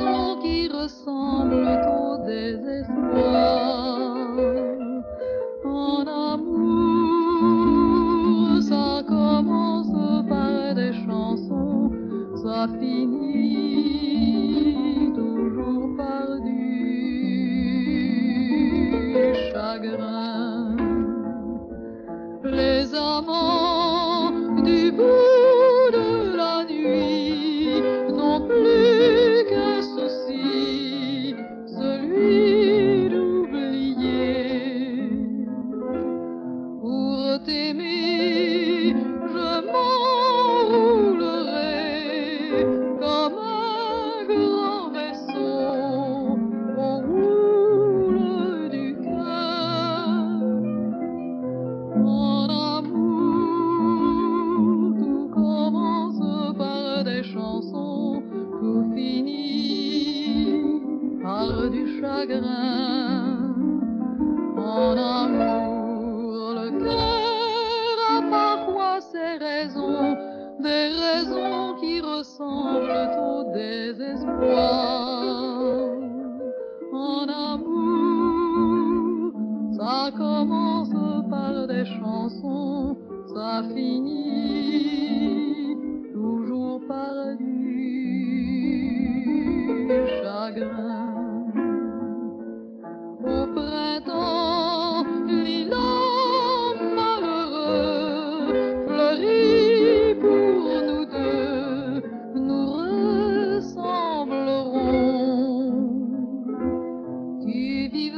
Tu 107.90 108.12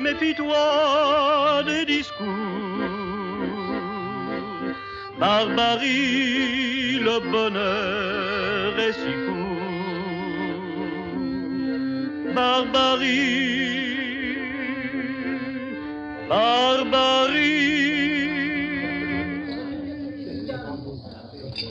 méfie-toi 0.00 1.62
des 1.64 1.84
discours. 1.84 2.26
Barbarie, 5.18 6.98
le 6.98 7.20
bonheur 7.30 8.78
est 8.78 8.92
si 8.92 9.12
court. 9.26 9.50
Barbarie, 12.34 13.90
barbarie. 16.28 17.50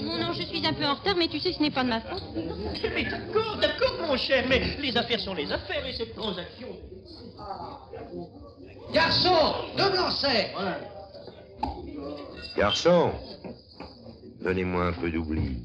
Mon 0.04 0.18
nom, 0.18 0.34
je 0.34 0.44
suis 0.44 0.65
un 0.65 0.74
peu 0.74 0.86
en 0.86 0.94
retard, 0.96 1.15
mais 1.18 1.28
tu 1.28 1.39
sais, 1.39 1.54
ce 1.54 1.62
n'est 1.62 1.72
pas 1.72 1.84
de 1.84 1.89
ma 1.89 2.02
faute. 2.02 2.24
Mais 2.94 3.04
d'accord, 3.04 3.58
d'accord, 3.60 3.94
mon 4.08 4.18
cher, 4.18 4.46
mais 4.48 4.62
les 4.80 4.96
affaires 4.96 5.20
sont 5.20 5.34
les 5.34 5.52
affaires 5.52 5.86
et 5.88 5.94
cette 5.94 6.13
transaction. 6.15 6.68
Garçon, 8.94 9.54
deux 9.78 9.90
blancs-secs 9.92 10.52
Garçon, 12.58 13.12
donnez-moi 14.42 14.88
un 14.88 14.94
peu 14.94 15.10
d'oubli. 15.12 15.64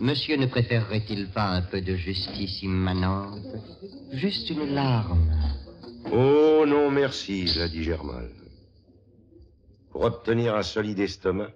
Monsieur 0.00 0.36
ne 0.36 0.46
préférerait-il 0.46 1.28
pas 1.30 1.46
un 1.46 1.62
peu 1.62 1.80
de 1.80 1.94
justice 1.94 2.62
immanente? 2.62 3.40
Juste 4.12 4.50
une 4.50 4.74
larme. 4.74 5.30
Oh 6.12 6.64
non, 6.66 6.90
merci, 6.90 7.44
l'a 7.56 7.68
dit 7.68 7.82
Germal. 7.82 8.30
Pour 9.90 10.02
obtenir 10.02 10.56
un 10.56 10.62
solide 10.62 10.98
estomac, 11.00 11.50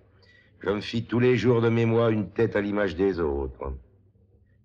je 0.60 0.70
me 0.70 0.80
fis 0.80 1.04
tous 1.04 1.18
les 1.18 1.36
jours 1.36 1.60
de 1.60 1.68
mémoire 1.68 2.10
une 2.10 2.30
tête 2.30 2.56
à 2.56 2.60
l'image 2.60 2.96
des 2.96 3.20
autres. 3.20 3.72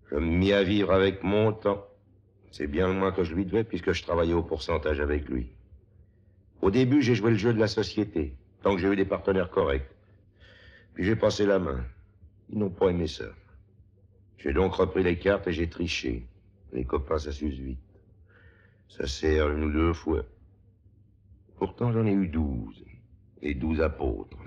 Je 0.10 0.16
me 0.16 0.26
mis 0.26 0.54
à 0.54 0.64
vivre 0.64 0.92
avec 0.92 1.24
mon 1.24 1.54
temps. 1.54 1.84
C'est 2.54 2.68
bien 2.68 2.88
le 2.88 2.94
moins 2.94 3.12
que 3.12 3.24
je 3.24 3.34
lui 3.34 3.46
devais 3.46 3.64
puisque 3.64 3.94
je 3.94 4.04
travaillais 4.04 4.34
au 4.34 4.44
pourcentage 4.44 5.00
avec 5.00 5.28
lui. 5.28 5.48
Au 6.62 6.70
début, 6.70 7.02
j'ai 7.02 7.16
joué 7.16 7.32
le 7.32 7.38
jeu 7.38 7.52
de 7.52 7.60
la 7.60 7.68
société, 7.68 8.36
tant 8.62 8.76
que 8.76 8.82
j'ai 8.82 8.90
eu 8.90 8.96
des 8.96 9.06
partenaires 9.06 9.50
corrects. 9.50 9.90
Puis 10.94 11.04
j'ai 11.04 11.16
passé 11.16 11.48
la 11.48 11.58
main. 11.58 11.84
Ils 12.52 12.60
n'ont 12.60 12.70
pas 12.70 12.90
aimé 12.90 13.08
ça. 13.08 13.26
J'ai 14.38 14.54
donc 14.54 14.76
repris 14.76 15.02
les 15.02 15.18
cartes 15.18 15.48
et 15.48 15.52
j'ai 15.52 15.68
triché. 15.68 16.28
Les 16.74 16.86
copains, 16.86 17.18
ça 17.18 17.32
s'use 17.32 17.60
vite. 17.60 17.80
Ça 18.88 19.08
sert 19.08 19.50
une 19.50 19.64
ou 19.64 19.72
deux 19.72 19.94
fois. 19.94 20.22
Pourtant, 21.58 21.92
j'en 21.92 22.06
ai 22.06 22.14
eu 22.14 22.28
douze. 22.28 22.86
Et 23.42 23.56
douze 23.56 23.82
apôtres. 23.82 24.38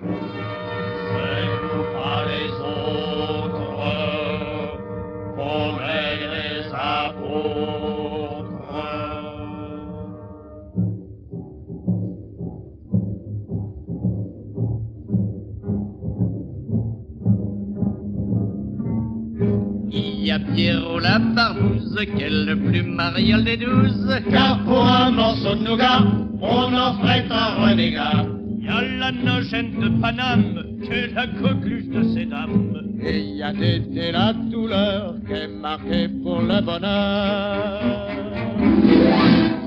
Pierrot 20.56 21.00
la 21.00 21.18
barbouze, 21.18 22.00
quelle 22.16 22.56
plus 22.64 22.82
mariole 22.82 23.44
des 23.44 23.58
douze, 23.58 24.10
car 24.30 24.64
pour 24.64 24.86
un 24.86 25.10
morceau 25.10 25.54
de 25.54 25.68
nougat, 25.68 26.02
on 26.40 26.72
en 26.74 26.94
ferait 26.94 27.26
un 27.28 27.62
renégat. 27.62 28.24
Il 28.58 28.64
y 28.64 28.68
a 28.70 28.80
la 28.98 29.12
nogène 29.12 29.78
de 29.78 30.00
Paname, 30.00 30.64
que 30.80 31.14
la 31.14 31.26
coqueluche 31.26 31.88
de 31.88 32.02
ces 32.14 32.24
dames. 32.24 32.72
Et 33.04 33.20
y 33.20 33.42
a 33.42 33.52
Dédé 33.52 34.12
la 34.12 34.32
douleur, 34.32 35.16
qui 35.26 35.34
est 35.34 35.48
marquée 35.48 36.08
pour 36.22 36.40
le 36.40 36.62
bonheur. 36.62 37.82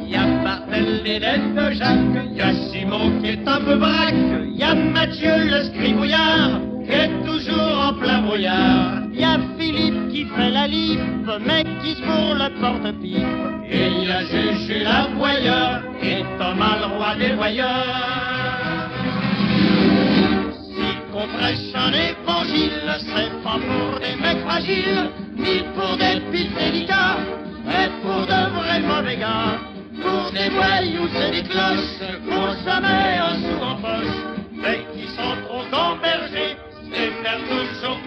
Il 0.01 0.09
y 0.09 0.15
a 0.15 0.25
Bartel 0.43 1.01
et 1.05 1.19
de 1.19 1.71
Jacques, 1.75 2.25
il 2.31 2.35
y 2.35 2.41
a 2.41 2.51
Simon 2.71 3.21
qui 3.21 3.29
est 3.29 3.47
un 3.47 3.61
peu 3.61 3.75
braque, 3.75 4.15
il 4.43 4.57
y 4.57 4.63
a 4.63 4.73
Mathieu 4.73 5.37
le 5.51 5.65
scribouillard, 5.65 6.61
qui 6.83 6.91
est 6.93 7.25
toujours 7.27 7.89
en 7.89 7.93
plein 7.93 8.23
brouillard. 8.23 9.03
Il 9.13 9.19
la 10.47 10.67
lippe, 10.67 10.99
mais 11.45 11.63
qui 11.81 11.95
se 11.95 12.01
pour 12.01 12.35
le 12.35 12.49
porte-pipe. 12.59 13.27
Et 13.69 13.87
il 13.87 14.07
y 14.07 14.11
a 14.11 14.21
Juju 14.25 14.83
l'aboyeur, 14.83 15.81
qui 15.99 16.07
est 16.07 16.25
Thomas 16.37 16.77
le 16.79 16.95
roi 16.95 17.15
des 17.15 17.33
voyeurs. 17.33 18.89
Si 20.73 20.87
qu'on 21.11 21.27
prêche 21.37 21.73
un 21.75 21.91
évangile, 21.91 22.81
c'est 22.99 23.31
pas 23.43 23.59
pour 23.59 23.99
des 23.99 24.15
mecs 24.21 24.43
fragiles, 24.45 25.09
ni 25.37 25.63
pour 25.75 25.97
des 25.97 26.21
fils 26.31 26.53
délicats, 26.55 27.17
mais 27.65 27.89
pour 28.01 28.21
de 28.25 28.41
vrais 28.55 28.81
mauvais 28.81 29.17
gars. 29.17 29.59
Pour 30.01 30.31
des 30.31 30.49
voyous 30.49 31.09
et 31.27 31.31
des 31.31 31.43
cloches, 31.49 31.99
pour 32.25 32.55
jamais 32.63 33.19
un 33.19 33.35
sou 33.35 33.61
en 33.61 33.75
poche, 33.75 34.17
mais 34.55 34.79
qui 34.93 35.07
sont 35.09 35.35
trop 35.45 35.63
gambergés, 35.71 36.55
et 36.93 37.11
faire 37.21 37.39
toujours 37.49 37.98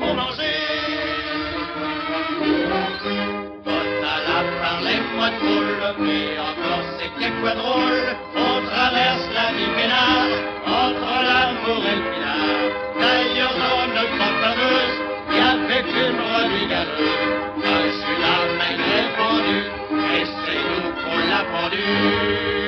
parlez-moi 5.23 5.31
drôle, 5.39 6.07
mais 6.07 6.39
encore 6.39 6.85
c'est 6.99 7.11
qu'il 7.19 7.33
quoi 7.41 7.55
drôle. 7.55 8.17
On 8.35 8.67
traverse 8.67 9.29
la 9.35 9.53
vie 9.57 9.71
peinard, 9.77 10.33
entre 10.67 11.15
l'amour 11.27 11.83
et 11.87 11.97
le 11.97 12.05
pinard. 12.11 12.71
D'ailleurs, 13.01 13.55
dans 13.65 13.87
notre 13.95 14.25
fameuse, 14.43 14.95
il 15.31 15.37
y 15.37 15.41
avait 15.41 15.85
une 15.91 16.17
brebis 16.17 16.67
galeuse. 16.67 17.43
Judas 17.93 18.45
maigre 18.59 18.91
est 18.99 19.11
pendu, 19.17 19.59
et 20.15 20.25
c'est 20.25 20.63
nous 20.69 20.93
qu'on 21.03 21.19
l'a 21.31 21.45
pendu. 21.53 22.62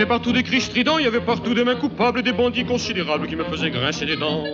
Avait 0.00 0.08
partout 0.08 0.32
des 0.32 0.42
cris 0.42 0.62
stridents, 0.62 0.96
il 0.96 1.04
y 1.04 1.08
avait 1.08 1.20
partout 1.20 1.52
des 1.52 1.62
mains 1.62 1.74
coupables, 1.74 2.22
des 2.22 2.32
bandits 2.32 2.64
considérables 2.64 3.26
qui 3.26 3.36
me 3.36 3.44
faisaient 3.44 3.70
grincer 3.70 4.06
des 4.06 4.16
dents. 4.16 4.44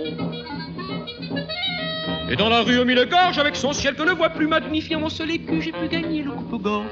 Et 2.28 2.34
dans 2.34 2.48
la 2.48 2.62
rue 2.62 2.80
au 2.80 2.84
mille 2.84 3.06
gorges, 3.08 3.38
avec 3.38 3.54
son 3.54 3.72
ciel 3.72 3.94
que 3.94 4.02
ne 4.02 4.10
voit 4.10 4.30
plus 4.30 4.48
magnifié 4.48 4.96
mon 4.96 5.08
seul 5.08 5.30
écu, 5.30 5.62
j'ai 5.62 5.70
pu 5.70 5.86
gagner 5.88 6.24
le 6.24 6.32
coupe-gorge. 6.32 6.88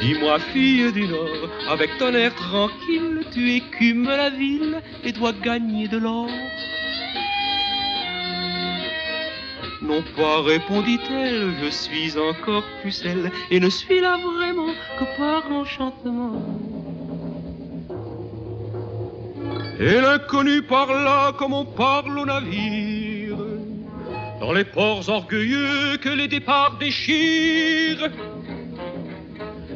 Dis-moi, 0.00 0.38
fille 0.38 0.90
du 0.92 1.06
Nord, 1.08 1.50
avec 1.68 1.90
ton 1.98 2.14
air 2.14 2.34
tranquille, 2.34 3.26
tu 3.30 3.52
écumes 3.52 4.08
la 4.08 4.30
ville 4.30 4.80
et 5.04 5.12
dois 5.12 5.34
gagner 5.34 5.88
de 5.88 5.98
l'or. 5.98 6.30
Non 9.88 10.04
pas, 10.14 10.42
répondit-elle, 10.42 11.54
je 11.64 11.70
suis 11.70 12.18
encore 12.18 12.64
pucelle 12.82 13.32
et 13.50 13.58
ne 13.58 13.70
suis 13.70 14.02
là 14.02 14.18
vraiment 14.18 14.74
que 14.98 15.16
par 15.16 15.50
enchantement. 15.50 16.42
Et 19.80 19.98
l'inconnu 19.98 20.60
parla 20.60 21.32
comme 21.38 21.54
on 21.54 21.64
parle 21.64 22.18
au 22.18 22.26
navire, 22.26 23.38
dans 24.40 24.52
les 24.52 24.64
ports 24.64 25.08
orgueilleux 25.08 25.96
que 25.96 26.10
les 26.10 26.28
départs 26.28 26.76
déchirent. 26.78 28.10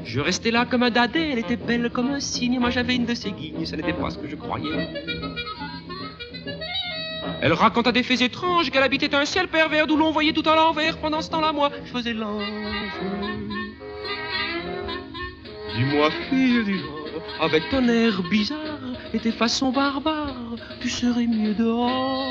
Je 0.04 0.20
restais 0.20 0.50
là 0.50 0.66
comme 0.66 0.82
un 0.82 0.90
dadais, 0.90 1.30
elle 1.30 1.38
était 1.38 1.56
belle 1.56 1.88
comme 1.88 2.10
un 2.10 2.20
cygne, 2.20 2.58
moi 2.58 2.68
j'avais 2.68 2.96
une 2.96 3.06
de 3.06 3.14
ses 3.14 3.30
guignes, 3.30 3.64
ce 3.64 3.76
n'était 3.76 3.94
pas 3.94 4.10
ce 4.10 4.18
que 4.18 4.28
je 4.28 4.36
croyais. 4.36 4.88
Elle 7.40 7.52
raconta 7.52 7.92
des 7.92 8.02
faits 8.02 8.20
étranges, 8.20 8.70
qu'elle 8.70 8.82
habitait 8.82 9.14
un 9.14 9.24
ciel 9.24 9.48
pervers 9.48 9.86
d'où 9.86 9.96
l'on 9.96 10.10
voyait 10.10 10.32
tout 10.32 10.48
à 10.48 10.54
l'envers. 10.54 10.98
Pendant 10.98 11.20
ce 11.20 11.30
temps-là, 11.30 11.52
moi, 11.52 11.70
je 11.84 11.90
faisais 11.90 12.12
l'ange. 12.12 12.44
Dis-moi, 15.76 16.10
fille 16.28 16.64
Nord, 16.64 17.22
avec 17.40 17.68
ton 17.70 17.88
air 17.88 18.22
bizarre 18.30 18.58
et 19.14 19.18
tes 19.18 19.32
façons 19.32 19.72
barbares, 19.72 20.56
tu 20.80 20.88
serais 20.88 21.26
mieux 21.26 21.54
dehors. 21.54 22.28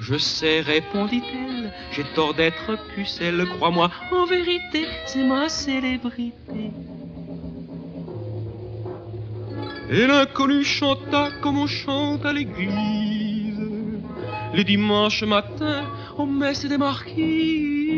Je 0.00 0.16
sais, 0.16 0.60
répondit-elle, 0.60 1.72
j'ai 1.92 2.04
tort 2.14 2.34
d'être 2.34 2.78
pucelle, 2.94 3.46
crois-moi, 3.56 3.90
en 4.10 4.24
vérité, 4.24 4.86
c'est 5.06 5.22
ma 5.22 5.48
célébrité. 5.48 6.72
Et 9.92 10.06
l'inconnu 10.06 10.62
chanta 10.62 11.30
comme 11.42 11.58
on 11.58 11.66
chante 11.66 12.24
à 12.24 12.32
l'église, 12.32 13.58
les 14.54 14.62
dimanches 14.62 15.24
matins 15.24 15.84
aux 16.16 16.26
messes 16.26 16.64
des 16.64 16.78
marquises. 16.78 17.90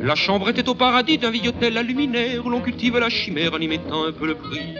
La 0.00 0.16
chambre 0.16 0.48
était 0.48 0.68
au 0.68 0.74
paradis 0.74 1.16
d'un 1.16 1.30
vieil 1.30 1.48
hôtel 1.48 1.78
à 1.78 1.82
luminaire 1.84 2.44
où 2.44 2.50
l'on 2.50 2.60
cultive 2.60 2.98
la 2.98 3.08
chimère 3.08 3.54
en 3.54 3.58
y 3.58 3.68
mettant 3.68 4.04
un 4.04 4.12
peu 4.12 4.26
le 4.26 4.34
prix. 4.34 4.74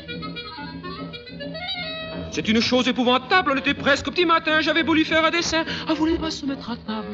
C'est 2.33 2.48
une 2.48 2.61
chose 2.61 2.88
épouvantable, 2.88 3.52
on 3.54 3.57
était 3.57 3.74
presque 3.74 4.09
au 4.09 4.11
petit 4.11 4.26
matin, 4.26 4.61
j'avais 4.61 4.83
voulu 4.83 5.04
faire 5.04 5.24
un 5.24 5.30
dessin, 5.30 5.64
ah 5.87 5.94
voulez 5.94 6.18
pas 6.18 6.33
se 6.33 6.44
mettre 6.44 6.70
à 6.72 6.76
table? 6.76 7.07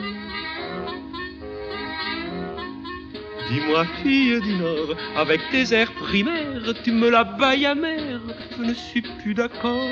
Dis-moi, 3.51 3.85
fille 4.03 4.41
du 4.41 4.55
Nord, 4.55 4.95
avec 5.17 5.41
tes 5.51 5.75
airs 5.75 5.93
primaires, 5.93 6.73
tu 6.85 6.93
me 6.93 7.11
la 7.11 7.25
bailles 7.25 7.67
amère, 7.67 8.21
je 8.57 8.63
ne 8.63 8.75
suis 8.75 9.03
plus 9.03 9.35
d'accord. 9.35 9.89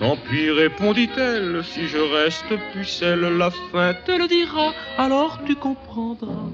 Tant 0.00 0.16
pis, 0.16 0.50
répondit-elle, 0.50 1.62
si 1.62 1.86
je 1.86 1.98
reste 1.98 2.52
pucelle, 2.72 3.20
la 3.38 3.50
fin 3.70 3.94
te 4.04 4.10
le 4.10 4.26
dira, 4.26 4.72
alors 4.98 5.38
tu 5.46 5.54
comprendras. 5.54 6.50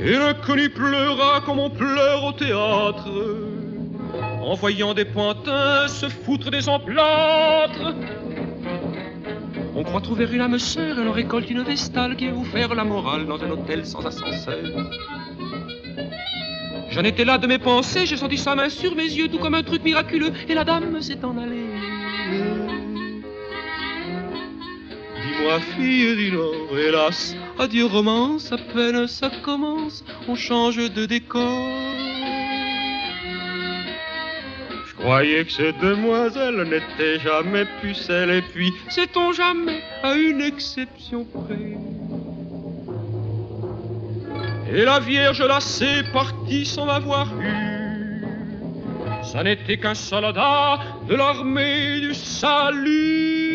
Et 0.00 0.14
l'inconnu 0.14 0.68
pleura 0.68 1.40
comme 1.46 1.60
on 1.60 1.70
pleure 1.70 2.24
au 2.24 2.32
théâtre, 2.32 3.08
en 4.42 4.54
voyant 4.54 4.94
des 4.94 5.04
pointins 5.04 5.86
se 5.86 6.08
foutre 6.08 6.50
des 6.50 6.68
emplâtres. 6.68 7.94
On 9.78 9.84
croit 9.84 10.00
trouver 10.00 10.26
une 10.32 10.40
âme 10.40 10.58
sœur 10.58 10.98
et 10.98 11.04
l'on 11.04 11.12
récolte 11.12 11.48
une 11.50 11.62
vestale 11.62 12.16
qui 12.16 12.26
va 12.26 12.32
vous 12.32 12.44
faire 12.44 12.74
la 12.74 12.82
morale 12.82 13.26
dans 13.26 13.40
un 13.40 13.48
hôtel 13.48 13.86
sans 13.86 14.04
ascenseur. 14.04 14.58
J'en 16.90 17.04
étais 17.04 17.24
là 17.24 17.38
de 17.38 17.46
mes 17.46 17.58
pensées, 17.58 18.04
j'ai 18.04 18.16
senti 18.16 18.38
sa 18.38 18.56
main 18.56 18.70
sur 18.70 18.96
mes 18.96 19.04
yeux, 19.04 19.28
tout 19.28 19.38
comme 19.38 19.54
un 19.54 19.62
truc 19.62 19.84
miraculeux, 19.84 20.32
et 20.48 20.54
la 20.54 20.64
dame 20.64 21.00
s'est 21.00 21.24
en 21.24 21.38
allée. 21.38 21.70
Dis-moi, 25.22 25.60
fille 25.76 26.16
du 26.16 26.32
Nord, 26.32 26.76
hélas, 26.76 27.36
adieu 27.56 27.86
romance, 27.86 28.50
à 28.50 28.58
peine 28.58 29.06
ça 29.06 29.30
commence, 29.44 30.04
on 30.26 30.34
change 30.34 30.92
de 30.92 31.06
décor. 31.06 31.87
Croyais 34.98 35.44
que 35.44 35.52
cette 35.52 35.78
demoiselle 35.80 36.62
n'était 36.64 37.18
jamais 37.20 37.66
pucelle, 37.80 38.30
et 38.30 38.42
puis, 38.42 38.72
sait-on 38.88 39.32
jamais, 39.32 39.80
à 40.02 40.14
une 40.14 40.40
exception 40.40 41.24
près. 41.24 41.76
Et 44.70 44.84
la 44.84 45.00
Vierge 45.00 45.42
lassée 45.42 46.02
partie 46.12 46.66
sans 46.66 46.86
m'avoir 46.86 47.28
eu. 47.40 48.22
Ça 49.22 49.42
n'était 49.42 49.78
qu'un 49.78 49.94
soldat 49.94 50.78
de 51.08 51.14
l'armée 51.14 52.00
du 52.00 52.14
salut. 52.14 53.47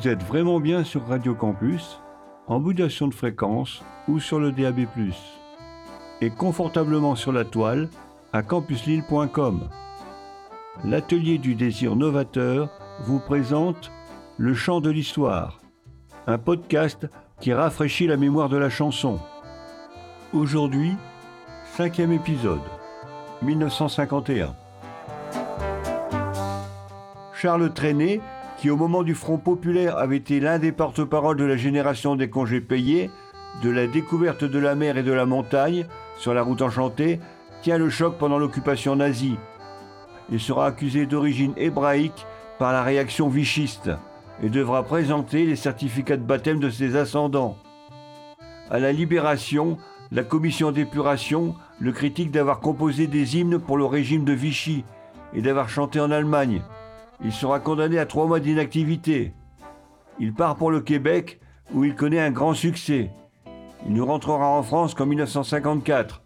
Vous 0.00 0.08
êtes 0.08 0.22
vraiment 0.22 0.60
bien 0.60 0.82
sur 0.82 1.06
Radio 1.06 1.34
Campus, 1.34 2.00
en 2.46 2.58
modulation 2.58 3.06
de 3.06 3.12
fréquence 3.12 3.82
ou 4.08 4.18
sur 4.18 4.40
le 4.40 4.50
DAB+. 4.50 4.86
Et 6.22 6.30
confortablement 6.30 7.16
sur 7.16 7.32
la 7.32 7.44
toile 7.44 7.90
à 8.32 8.42
campuslille.com. 8.42 9.68
L'atelier 10.86 11.36
du 11.36 11.54
désir 11.54 11.96
novateur 11.96 12.70
vous 13.02 13.18
présente 13.18 13.92
Le 14.38 14.54
chant 14.54 14.80
de 14.80 14.88
l'histoire, 14.88 15.60
un 16.26 16.38
podcast 16.38 17.06
qui 17.38 17.52
rafraîchit 17.52 18.06
la 18.06 18.16
mémoire 18.16 18.48
de 18.48 18.56
la 18.56 18.70
chanson. 18.70 19.20
Aujourd'hui, 20.32 20.94
cinquième 21.76 22.12
épisode, 22.12 22.62
1951. 23.42 24.56
Charles 27.34 27.74
Trenet 27.74 28.22
qui 28.60 28.68
au 28.68 28.76
moment 28.76 29.02
du 29.02 29.14
Front 29.14 29.38
populaire 29.38 29.96
avait 29.96 30.18
été 30.18 30.38
l'un 30.38 30.58
des 30.58 30.70
porte-parole 30.70 31.38
de 31.38 31.44
la 31.44 31.56
génération 31.56 32.14
des 32.14 32.28
congés 32.28 32.60
payés, 32.60 33.10
de 33.62 33.70
la 33.70 33.86
découverte 33.86 34.44
de 34.44 34.58
la 34.58 34.74
mer 34.74 34.98
et 34.98 35.02
de 35.02 35.12
la 35.12 35.24
montagne 35.24 35.86
sur 36.18 36.34
la 36.34 36.42
route 36.42 36.60
enchantée, 36.60 37.20
tient 37.62 37.78
le 37.78 37.88
choc 37.88 38.18
pendant 38.18 38.38
l'occupation 38.38 38.96
nazie. 38.96 39.38
Il 40.30 40.38
sera 40.40 40.66
accusé 40.66 41.06
d'origine 41.06 41.54
hébraïque 41.56 42.26
par 42.58 42.74
la 42.74 42.82
réaction 42.82 43.30
vichiste 43.30 43.90
et 44.42 44.50
devra 44.50 44.82
présenter 44.82 45.46
les 45.46 45.56
certificats 45.56 46.18
de 46.18 46.22
baptême 46.22 46.60
de 46.60 46.68
ses 46.68 46.96
ascendants. 46.96 47.56
À 48.70 48.78
la 48.78 48.92
Libération, 48.92 49.78
la 50.12 50.22
commission 50.22 50.70
d'épuration 50.70 51.54
le 51.78 51.92
critique 51.92 52.30
d'avoir 52.30 52.60
composé 52.60 53.06
des 53.06 53.38
hymnes 53.38 53.58
pour 53.58 53.78
le 53.78 53.86
régime 53.86 54.24
de 54.24 54.34
Vichy 54.34 54.84
et 55.32 55.40
d'avoir 55.40 55.70
chanté 55.70 55.98
en 55.98 56.10
Allemagne. 56.10 56.60
Il 57.22 57.32
sera 57.32 57.60
condamné 57.60 57.98
à 57.98 58.06
trois 58.06 58.26
mois 58.26 58.40
d'inactivité. 58.40 59.34
Il 60.18 60.32
part 60.32 60.56
pour 60.56 60.70
le 60.70 60.80
Québec 60.80 61.40
où 61.74 61.84
il 61.84 61.94
connaît 61.94 62.20
un 62.20 62.30
grand 62.30 62.54
succès. 62.54 63.10
Il 63.86 63.94
ne 63.94 64.02
rentrera 64.02 64.48
en 64.48 64.62
France 64.62 64.94
qu'en 64.94 65.06
1954. 65.06 66.22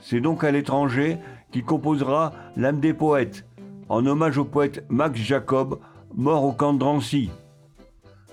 C'est 0.00 0.20
donc 0.20 0.44
à 0.44 0.50
l'étranger 0.50 1.18
qu'il 1.50 1.64
composera 1.64 2.32
L'âme 2.56 2.80
des 2.80 2.94
poètes, 2.94 3.46
en 3.88 4.04
hommage 4.06 4.38
au 4.38 4.44
poète 4.44 4.84
Max 4.88 5.18
Jacob, 5.18 5.78
mort 6.14 6.44
au 6.44 6.52
camp 6.52 6.72
de 6.72 6.78
Drancy. 6.78 7.30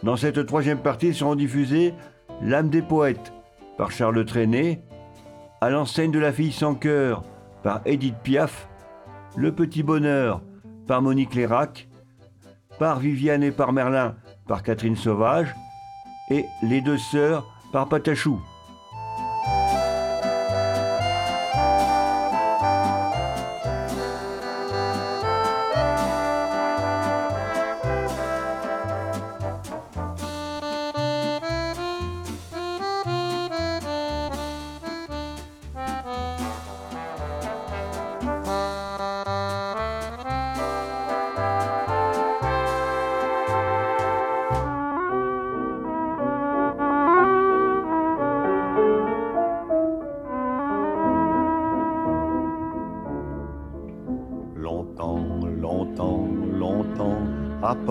Dans 0.04 0.16
cette 0.16 0.46
troisième 0.46 0.80
partie 0.80 1.14
seront 1.14 1.36
diffusées 1.36 1.94
L'âme 2.42 2.70
des 2.70 2.82
poètes 2.82 3.34
par 3.78 3.92
Charles 3.92 4.26
Trenet, 4.26 4.82
À 5.62 5.70
l'enseigne 5.70 6.12
de 6.12 6.20
la 6.20 6.32
fille 6.32 6.54
sans 6.54 6.76
cœur 6.76 7.24
par 7.64 7.82
Edith 7.86 8.16
Piaf, 8.24 8.70
Le 9.36 9.52
petit 9.52 9.84
bonheur 9.84 10.42
par 10.88 11.02
Monique 11.02 11.36
Lérac, 11.36 11.89
par 12.80 13.00
Viviane 13.00 13.44
et 13.44 13.52
par 13.52 13.74
Merlin 13.74 14.16
par 14.48 14.64
Catherine 14.64 14.96
Sauvage, 14.96 15.56
et 16.32 16.46
Les 16.64 16.82
deux 16.82 16.98
sœurs 16.98 17.46
par 17.72 17.88
Patachou. 17.88 18.42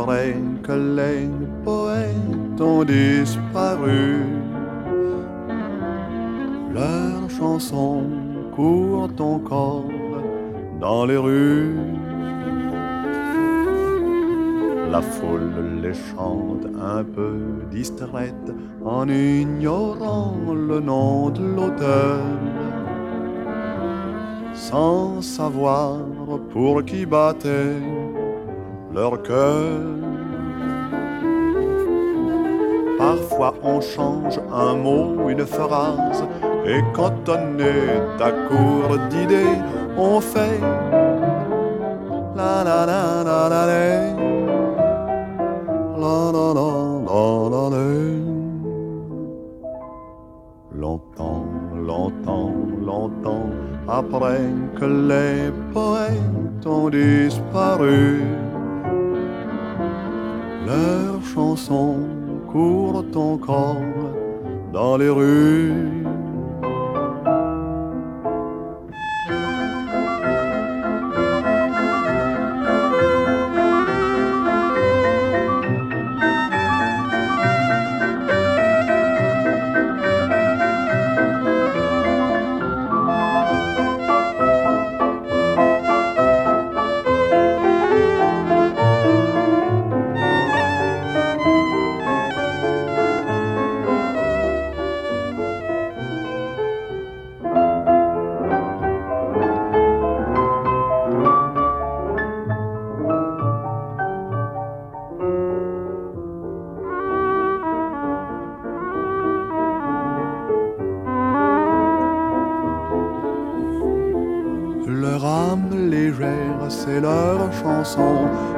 Que 0.07 0.73
les 0.73 1.29
poètes 1.65 2.61
ont 2.61 2.85
disparu. 2.85 4.23
Leurs 6.73 7.29
chansons 7.29 8.05
courent 8.55 9.11
encore 9.19 9.89
dans 10.81 11.05
les 11.05 11.17
rues. 11.17 11.75
La 14.91 15.03
foule 15.03 15.81
les 15.83 15.95
chante 15.95 16.67
un 16.81 17.03
peu 17.03 17.35
distraite 17.71 18.53
en 18.85 19.09
ignorant 19.09 20.37
le 20.55 20.81
nom 20.81 21.29
de 21.31 21.43
l'auteur, 21.57 22.21
sans 24.55 25.21
savoir 25.21 25.99
pour 26.53 26.85
qui 26.85 27.05
battait 27.05 27.98
Parfois 32.99 33.55
on 33.63 33.81
change 33.81 34.41
un 34.53 34.75
mot, 34.75 35.29
une 35.29 35.47
phrase, 35.47 36.25
et 36.67 36.81
quand 36.93 37.29
on 37.29 37.59
est 37.61 38.21
à 38.21 38.33
court 38.49 38.99
d'idées, 39.09 39.59
on 39.97 40.21
fait 40.21 40.61
la 42.35 42.65
la 42.65 42.87
la 42.87 43.23
la 43.23 43.49
la 43.49 43.67
la 43.67 43.77
la 46.03 46.33
la 46.33 46.53
la 46.53 46.73
la 47.53 47.63
la 47.71 47.87
Longtemps, 50.75 51.47
longtemps, 51.75 52.53
longtemps 52.85 53.49
après 53.89 54.41
que 54.79 54.85
les 54.85 55.51
poètes 55.73 56.67
ont 56.67 56.91
disparu, 56.91 58.18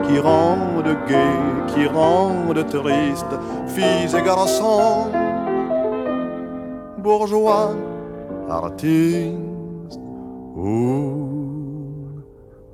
qui 0.07 0.19
rendent 0.19 0.97
gai, 1.09 1.37
qui 1.69 1.87
rendent 1.87 2.67
triste, 2.67 3.33
filles 3.69 4.17
et 4.17 4.23
garçons, 4.23 5.11
bourgeois, 6.99 7.75
artistes 8.49 9.99
ou 10.57 11.29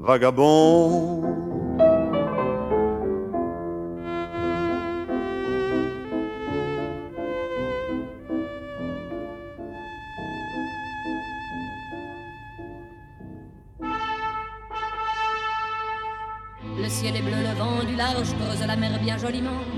vagabonds. 0.01 1.46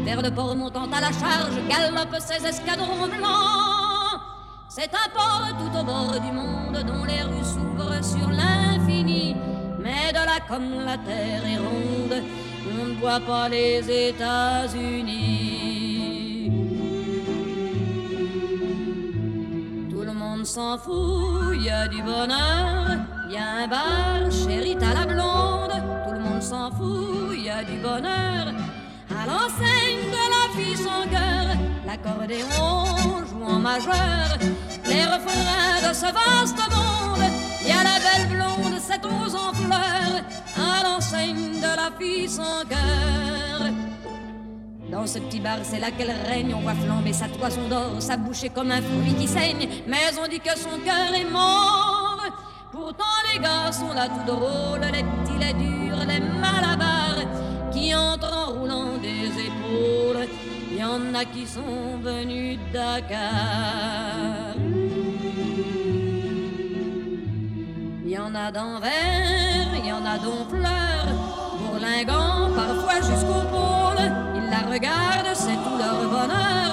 Vers 0.05 0.23
le 0.23 0.31
port 0.31 0.55
montant 0.57 0.91
à 0.91 1.01
la 1.01 1.13
charge, 1.13 1.57
galopent 1.69 2.21
ses 2.21 2.47
escadrons 2.47 3.07
blancs. 3.07 4.21
C'est 4.69 4.91
un 4.95 5.09
port 5.13 5.49
tout 5.59 5.79
au 5.79 5.83
bord 5.85 6.13
du 6.21 6.33
monde 6.33 6.85
dont 6.87 7.05
les 7.05 7.23
rues 7.23 7.45
s'ouvrent 7.45 8.05
sur 8.05 8.31
l'infini. 8.31 9.37
Mais 9.81 10.13
de 10.13 10.25
là 10.25 10.39
comme 10.49 10.85
la 10.85 10.97
terre 10.99 11.45
est 11.45 11.59
ronde, 11.59 12.23
on 12.71 12.85
ne 12.87 12.95
voit 13.01 13.21
pas 13.21 13.49
les 13.49 14.09
États-Unis. 14.11 15.39
Tout 19.91 20.03
le 20.03 20.13
monde 20.13 20.45
s'en 20.45 20.79
fout, 20.79 21.55
il 21.55 21.65
y 21.65 21.71
a 21.71 21.89
du 21.89 22.03
bonheur, 22.03 22.99
il 23.29 23.35
y 23.35 23.39
a 23.39 23.65
un 23.65 23.69
bar, 23.69 24.31
chérie 24.31 24.77
à 24.81 24.95
la 24.95 25.07
blonde. 25.07 25.73
Tout 26.07 26.15
le 26.15 26.21
monde 26.21 26.43
s'en 26.43 26.71
fout, 26.71 27.35
il 27.37 27.45
y 27.45 27.51
a 27.51 27.65
du 27.65 27.79
bonheur. 27.79 28.55
À 29.21 29.27
l'enseigne 29.27 30.11
de 30.13 30.25
la 30.35 30.45
fille 30.57 30.77
sans 30.77 31.03
cœur, 31.11 31.57
l'accordéon 31.85 33.25
joue 33.29 33.45
en 33.45 33.59
majeur. 33.59 34.39
Les 34.87 35.05
refrains 35.05 35.89
de 35.89 35.93
ce 35.93 36.07
vaste 36.07 36.59
monde, 36.71 37.29
il 37.63 37.69
y 37.69 37.73
a 37.73 37.83
la 37.83 37.99
belle 37.99 38.29
blonde, 38.29 38.79
cette 38.81 39.05
rose 39.05 39.35
en 39.35 39.53
fleurs. 39.55 40.23
À 40.57 40.85
l'enseigne 40.85 41.61
de 41.61 41.77
la 41.77 41.91
fille 41.99 42.29
sans 42.29 42.65
cœur. 42.69 43.73
Dans 44.91 45.07
ce 45.07 45.19
petit 45.19 45.41
bar, 45.41 45.59
c'est 45.63 45.81
là 45.81 45.91
qu'elle 45.91 46.15
règne. 46.27 46.55
On 46.55 46.61
voit 46.61 46.75
flamber 46.75 47.13
sa 47.13 47.29
toison 47.29 47.69
d'or, 47.69 47.97
sa 48.01 48.17
bouche 48.17 48.45
est 48.45 48.51
comme 48.51 48.71
un 48.71 48.81
fruit 48.81 49.15
qui 49.15 49.27
saigne. 49.27 49.69
Mais 49.89 49.99
on 50.23 50.29
dit 50.29 50.41
que 50.41 50.57
son 50.57 50.79
cœur 50.85 51.13
est 51.13 51.29
mort. 51.31 52.23
Pourtant, 52.71 53.05
les 53.33 53.41
gars 53.41 53.73
sont 53.73 53.93
là 53.93 54.09
tout 54.09 54.33
drôles, 54.33 54.81
les 54.93 55.03
petits, 55.03 55.39
les 55.41 55.53
durs, 55.55 56.05
les 56.07 56.21
malabars, 56.21 56.88
y 60.79 60.85
en 60.85 61.13
a 61.13 61.25
qui 61.25 61.45
sont 61.45 61.99
venus 62.03 62.59
Dakar. 62.73 64.55
Il 68.05 68.11
y 68.11 68.19
en 68.19 68.33
a 68.35 68.53
d'envers, 68.53 69.69
il 69.77 69.87
y 69.87 69.93
en 69.93 70.05
a 70.05 70.17
d'onfleurs, 70.19 71.11
bourlingants 71.61 72.51
parfois 72.55 73.01
jusqu'au 73.11 73.43
pôle. 73.55 74.05
Ils 74.37 74.49
la 74.51 74.63
regardent, 74.73 75.35
c'est 75.35 75.59
tout 75.65 75.79
leur 75.83 76.01
bonheur, 76.17 76.71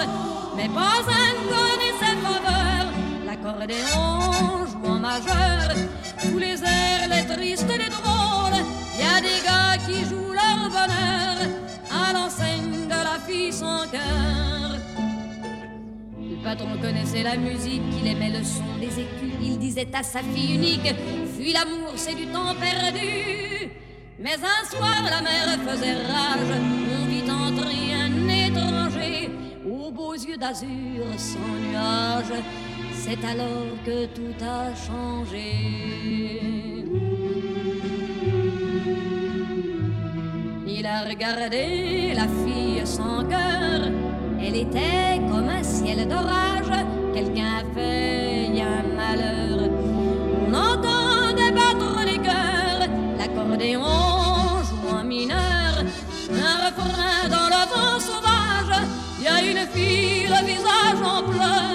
mais 0.55 0.69
pas 0.69 1.01
un 1.23 1.33
connaît 1.51 1.95
ses 2.01 2.15
faveurs. 2.25 2.89
L'accordéon 3.25 4.65
joue 4.71 4.87
en 4.87 4.99
majeur, 4.99 5.69
tous 6.21 6.37
les 6.37 6.63
airs, 6.63 7.07
les 7.09 7.25
tristes, 7.35 7.67
les 7.69 7.89
drôles. 7.89 8.61
Il 8.93 8.99
y 9.03 9.07
a 9.15 9.19
des 9.19 9.39
gars 9.47 9.77
qui 9.87 10.05
jouent 10.07 10.33
leur 10.41 10.69
bonheur 10.69 11.37
à 11.91 12.13
l'enseigne 12.13 12.74
Le 13.27 13.49
patron 16.43 16.77
connaissait 16.79 17.23
la 17.23 17.37
musique, 17.37 17.81
il 17.99 18.05
aimait 18.07 18.37
le 18.37 18.43
son 18.43 18.77
des 18.79 18.99
écus. 18.99 19.33
Il 19.41 19.57
disait 19.57 19.87
à 19.93 20.03
sa 20.03 20.19
fille 20.19 20.53
unique 20.55 20.93
Fuis 21.35 21.53
l'amour, 21.53 21.93
c'est 21.95 22.13
du 22.13 22.27
temps 22.27 22.53
perdu. 22.59 23.71
Mais 24.19 24.35
un 24.35 24.63
soir, 24.69 25.01
la 25.09 25.21
mer 25.21 25.57
faisait 25.67 26.03
rage. 26.03 26.53
On 27.01 27.05
vit 27.07 27.23
entrer 27.29 27.95
un 27.95 28.29
étranger 28.29 29.31
aux 29.67 29.89
beaux 29.91 30.13
yeux 30.13 30.37
d'azur 30.37 31.07
sans 31.17 31.39
nuage. 31.69 32.33
C'est 32.93 33.25
alors 33.25 33.75
que 33.85 34.05
tout 34.07 34.35
a 34.43 34.75
changé. 34.75 36.84
Il 40.67 40.85
a 40.87 41.03
regardé 41.03 42.13
la 42.15 42.23
fille 42.23 42.81
sans 42.85 43.23
cœur. 43.25 43.91
Elle 44.41 44.55
était 44.55 45.21
comme 45.29 45.47
un 45.47 45.61
ciel 45.61 46.07
d'orage. 46.07 46.71
Quelqu'un 47.13 47.61
a 47.61 47.73
fait 47.75 48.49
un 48.61 48.83
malheur. 48.95 49.69
On 50.47 50.53
entendait 50.53 51.51
battre 51.51 52.03
les 52.05 52.17
cœurs. 52.17 52.89
L'accordéon 53.19 53.83
joue 54.67 54.95
en 54.95 55.03
mineur. 55.03 55.83
Un 56.31 56.65
refrain 56.65 57.29
dans 57.29 57.47
le 57.55 57.63
vent 57.71 57.99
sauvage. 57.99 58.81
Y 59.21 59.27
a 59.27 59.41
une 59.43 59.67
fille, 59.67 60.27
le 60.27 60.45
visage 60.47 61.01
en 61.03 61.21
pleurs. 61.29 61.74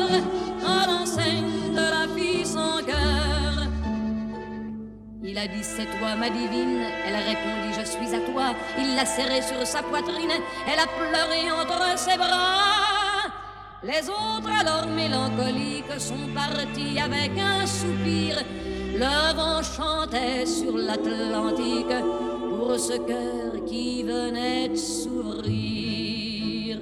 Il 5.31 5.39
a 5.39 5.47
dit 5.47 5.63
c'est 5.63 5.87
toi 5.97 6.17
ma 6.17 6.29
divine, 6.29 6.83
elle 7.07 7.15
a 7.15 7.21
répondu 7.21 7.73
je 7.79 7.85
suis 7.89 8.13
à 8.13 8.19
toi. 8.33 8.53
Il 8.77 8.97
l'a 8.97 9.07
serré 9.07 9.41
sur 9.43 9.65
sa 9.65 9.81
poitrine, 9.81 10.33
elle 10.67 10.81
a 10.81 10.89
pleuré 10.89 11.53
entre 11.53 11.97
ses 11.97 12.17
bras. 12.17 13.31
Les 13.85 14.09
autres 14.09 14.51
alors 14.51 14.89
mélancoliques 14.89 16.01
sont 16.01 16.27
partis 16.35 16.99
avec 16.99 17.39
un 17.39 17.65
soupir. 17.65 18.43
Le 18.93 19.35
vent 19.37 19.63
chantait 19.63 20.47
sur 20.47 20.77
l'Atlantique 20.77 21.95
pour 22.49 22.77
ce 22.77 22.99
cœur 22.99 23.65
qui 23.69 24.03
venait 24.03 24.71
de 24.71 24.75
s'ouvrir. 24.75 26.81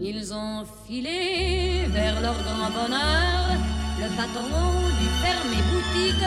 Ils 0.00 0.34
ont 0.34 0.64
filé 0.88 1.84
vers 1.86 2.20
leur 2.20 2.34
grand 2.34 2.70
bonheur 2.70 3.65
le 3.98 4.08
patron 4.16 4.72
du 5.00 5.08
fermé 5.22 5.56
boutique, 5.70 6.26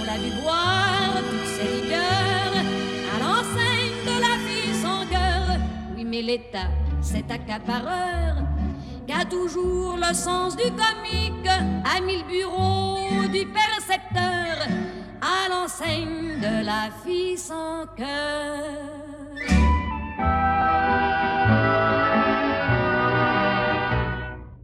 on 0.00 0.04
l'a 0.04 0.18
vu 0.18 0.30
boire 0.42 1.14
toutes 1.30 1.46
ses 1.46 1.68
liqueurs 1.76 2.56
à 3.12 3.18
l'enseigne 3.22 3.98
de 4.04 4.16
la 4.20 4.34
vie 4.46 4.74
sans 4.82 5.06
cœur. 5.06 5.58
Oui, 5.96 6.04
mais 6.04 6.22
l'État, 6.22 6.68
cet 7.00 7.30
accapareur, 7.30 8.36
qu'a 9.06 9.24
toujours 9.24 9.96
le 9.96 10.14
sens 10.14 10.56
du 10.56 10.64
comique, 10.64 11.48
a 11.48 12.00
mis 12.00 12.18
le 12.18 12.28
bureau 12.28 13.28
du 13.32 13.46
percepteur 13.46 14.66
à 15.22 15.48
l'enseigne 15.48 16.40
de 16.40 16.64
la 16.64 16.90
fille 17.04 17.38
sans 17.38 17.86
cœur. 17.96 18.96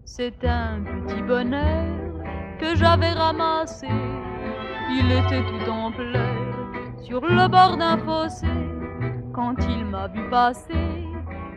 C'est 0.04 0.44
un 0.44 0.82
petit 1.06 1.22
bonheur 1.22 2.02
que 2.62 2.76
j'avais 2.76 3.10
ramassé. 3.10 3.88
Il 4.98 5.10
était 5.10 5.44
tout 5.50 5.68
en 5.68 5.90
pleurs 5.90 6.70
sur 7.02 7.20
le 7.20 7.48
bord 7.48 7.76
d'un 7.76 7.98
fossé. 7.98 8.46
Quand 9.34 9.56
il 9.68 9.84
m'a 9.84 10.06
vu 10.06 10.22
passer, 10.30 10.86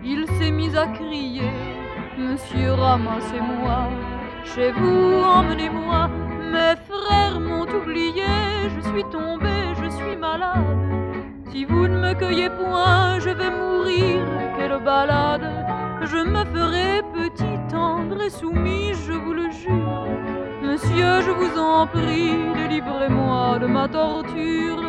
il 0.04 0.26
s'est 0.36 0.52
mis 0.52 0.76
à 0.76 0.88
crier 0.88 1.52
Monsieur, 2.18 2.72
ramassez-moi, 2.74 3.80
chez 4.52 4.72
vous, 4.72 5.22
emmenez-moi. 5.38 6.10
Mes 6.54 6.76
frères 6.90 7.40
m'ont 7.40 7.70
oublié, 7.80 8.32
je 8.76 8.82
suis 8.90 9.04
tombé, 9.12 9.54
je 9.82 9.90
suis 9.98 10.16
malade. 10.16 10.82
Si 11.52 11.66
vous 11.66 11.88
ne 11.88 11.98
me 12.00 12.14
cueillez 12.14 12.50
point, 12.50 13.20
je 13.20 13.30
vais 13.30 13.52
mourir, 13.52 14.22
quelle 14.58 14.80
balade. 14.84 15.50
Je 16.02 16.20
me 16.34 16.44
ferai 16.54 17.02
petit, 17.14 17.58
tendre 17.70 18.22
et 18.22 18.30
soumis, 18.30 18.94
je 19.06 19.14
vous 19.14 19.34
le 19.34 19.52
jure. 19.52 20.35
Monsieur, 20.66 21.22
je 21.22 21.32
vous 21.32 21.58
en 21.60 21.86
prie, 21.88 22.34
délivrez-moi 22.56 23.60
de 23.60 23.68
ma 23.68 23.88
torture. 23.88 24.82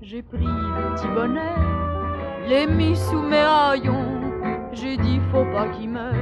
J'ai 0.00 0.22
pris 0.22 0.44
le 0.44 0.94
petit 0.94 1.08
bonnet, 1.08 1.56
l'ai 2.48 2.66
mis 2.66 2.96
sous 2.96 3.22
mes 3.22 3.38
haillons. 3.38 4.20
J'ai 4.72 4.96
dit, 4.96 5.20
faut 5.32 5.44
pas 5.46 5.66
qu'il 5.68 5.90
meure, 5.90 6.14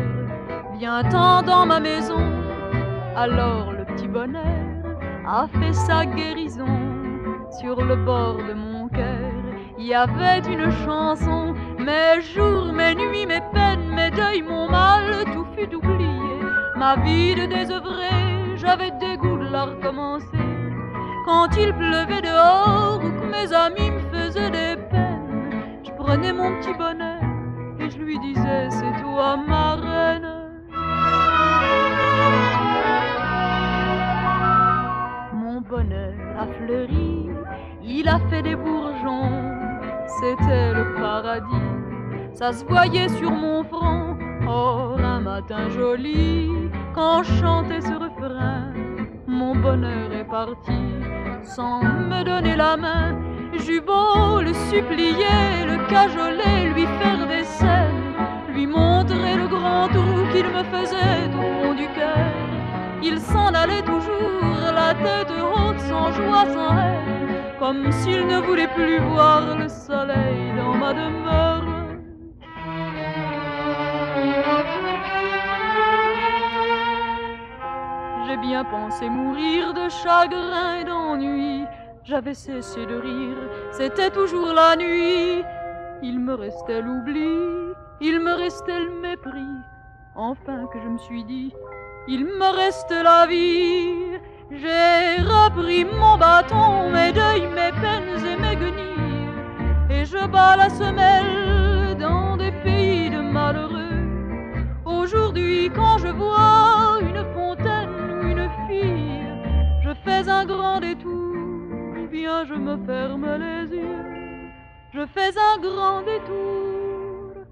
viens-t'en 0.79 1.43
dans 1.43 1.67
ma 1.67 1.81
maison. 1.81 2.25
Alors 3.15 3.73
le 3.73 3.85
petit 3.85 4.09
bonnet 4.09 4.57
a 5.27 5.47
fait 5.59 5.75
sa 5.75 6.07
guérison 6.07 6.79
sur 7.61 7.85
le 7.85 7.97
bord 7.97 8.39
de 8.39 8.55
mon 8.55 8.89
cœur. 8.89 9.33
Il 9.79 9.87
y 9.87 9.95
avait 9.95 10.41
une 10.41 10.71
chanson 10.85 11.55
mes 11.79 12.21
jours, 12.21 12.73
mes 12.73 12.95
Vie 16.97 17.35
j'avais 18.57 18.91
dégoût 18.93 19.37
de 19.37 19.49
la 19.53 19.65
recommencer. 19.67 20.27
Quand 21.27 21.49
il 21.57 21.73
pleuvait 21.75 22.23
dehors 22.23 23.01
ou 23.05 23.11
que 23.11 23.27
mes 23.27 23.53
amis 23.53 23.91
me 23.91 24.01
faisaient 24.11 24.51
des 24.51 24.77
peines, 24.91 25.51
je 25.85 25.91
prenais 25.93 26.33
mon 26.33 26.59
petit 26.59 26.73
bonnet 26.73 27.21
et 27.79 27.91
je 27.91 27.99
lui 27.99 28.19
disais 28.19 28.71
c'est 28.71 29.03
toi 29.03 29.37
ma 29.37 29.75
reine. 29.75 30.29
Mon 35.35 35.61
bonheur 35.61 36.15
a 36.39 36.47
fleuri, 36.47 37.29
il 37.83 38.09
a 38.09 38.19
fait 38.31 38.43
des 38.43 38.57
bourgeons, 38.57 39.31
c'était 40.21 40.73
le 40.73 40.95
paradis 40.99 41.79
ça 42.39 42.53
se 42.53 42.65
voyait 42.65 43.09
sur 43.09 43.33
mon 43.33 43.65
front. 43.65 44.17
Or, 44.47 45.01
un 45.01 45.21
matin 45.21 45.69
joli, 45.71 46.49
quand 46.95 47.23
chantait 47.23 47.81
ce 47.81 47.93
refrain, 47.93 48.73
mon 49.27 49.55
bonheur 49.55 50.13
est 50.13 50.25
parti 50.25 50.81
sans 51.43 51.83
me 51.83 52.23
donner 52.25 52.57
la 52.57 52.77
main. 52.77 53.17
J'eus 53.55 53.81
beau 53.81 54.41
le 54.41 54.53
supplier, 54.71 55.65
le 55.67 55.77
cajoler, 55.89 56.73
lui 56.75 56.87
faire 57.01 57.27
des 57.27 57.45
scènes, 57.45 58.15
lui 58.55 58.67
montrer 58.67 59.37
le 59.37 59.49
grand 59.49 59.89
trou 59.89 60.19
qu'il 60.33 60.47
me 60.47 60.63
faisait 60.75 61.29
au 61.39 61.63
fond 61.63 61.75
du 61.75 61.89
cœur. 61.99 62.33
Il 63.03 63.19
s'en 63.21 63.49
allait 63.55 63.83
toujours, 63.83 64.73
la 64.75 64.93
tête 64.95 65.31
haute, 65.31 65.81
sans 65.81 66.13
joie, 66.13 66.45
sans 66.53 66.77
haine, 66.77 67.29
comme 67.59 67.91
s'il 67.93 68.27
ne 68.27 68.39
voulait 68.41 68.73
plus 68.75 68.99
voir 68.99 69.57
le 69.57 69.69
soleil 69.69 70.53
dans 70.57 70.75
ma 70.75 70.93
demeure. 70.93 71.68
J'ai 78.29 78.37
bien 78.37 78.63
pensé 78.63 79.09
mourir 79.09 79.73
de 79.73 79.89
chagrin 79.89 80.81
et 80.81 80.85
d'ennui. 80.85 81.65
J'avais 82.05 82.35
cessé 82.35 82.85
de 82.85 82.97
rire, 82.97 83.39
c'était 83.73 84.11
toujours 84.11 84.53
la 84.53 84.77
nuit. 84.77 85.43
Il 86.03 86.21
me 86.21 86.35
restait 86.35 86.83
l'oubli, 86.83 87.73
il 88.03 88.21
me 88.21 88.35
restait 88.35 88.81
le 88.81 89.01
mépris. 89.01 89.57
Enfin 90.15 90.67
que 90.71 90.79
je 90.79 90.89
me 90.89 90.99
suis 90.99 91.25
dit, 91.25 91.55
il 92.07 92.27
me 92.27 92.55
reste 92.55 92.91
la 92.91 93.27
vie. 93.27 94.19
J'ai 94.51 95.23
repris 95.23 95.87
mon 95.87 96.19
bâton, 96.19 96.91
mes 96.91 97.13
deuils, 97.13 97.47
mes 97.47 97.73
peines 97.81 98.27
et 98.27 98.37
mes 98.37 98.57
guenilles. 98.57 99.31
Et 99.89 100.05
je 100.05 100.27
bats 100.27 100.57
la 100.57 100.69
semelle 100.69 101.97
dans 101.99 102.37
des 102.37 102.53
pays 102.53 103.09
de 103.09 103.21
malheureux. 103.23 104.05
Aujourd'hui, 104.85 105.71
quand 105.75 105.97
je 105.97 106.09
vois 106.09 106.68
fais 110.09 110.29
un 110.29 110.47
grand 110.47 110.81
détour, 110.81 111.35
bien 112.11 112.45
je 112.47 112.55
me 112.55 112.77
ferme 112.87 113.27
les 113.45 113.77
yeux. 113.77 114.51
Je 114.95 115.05
fais 115.15 115.35
un 115.51 115.59
grand 115.61 116.01
détour, 116.03 117.45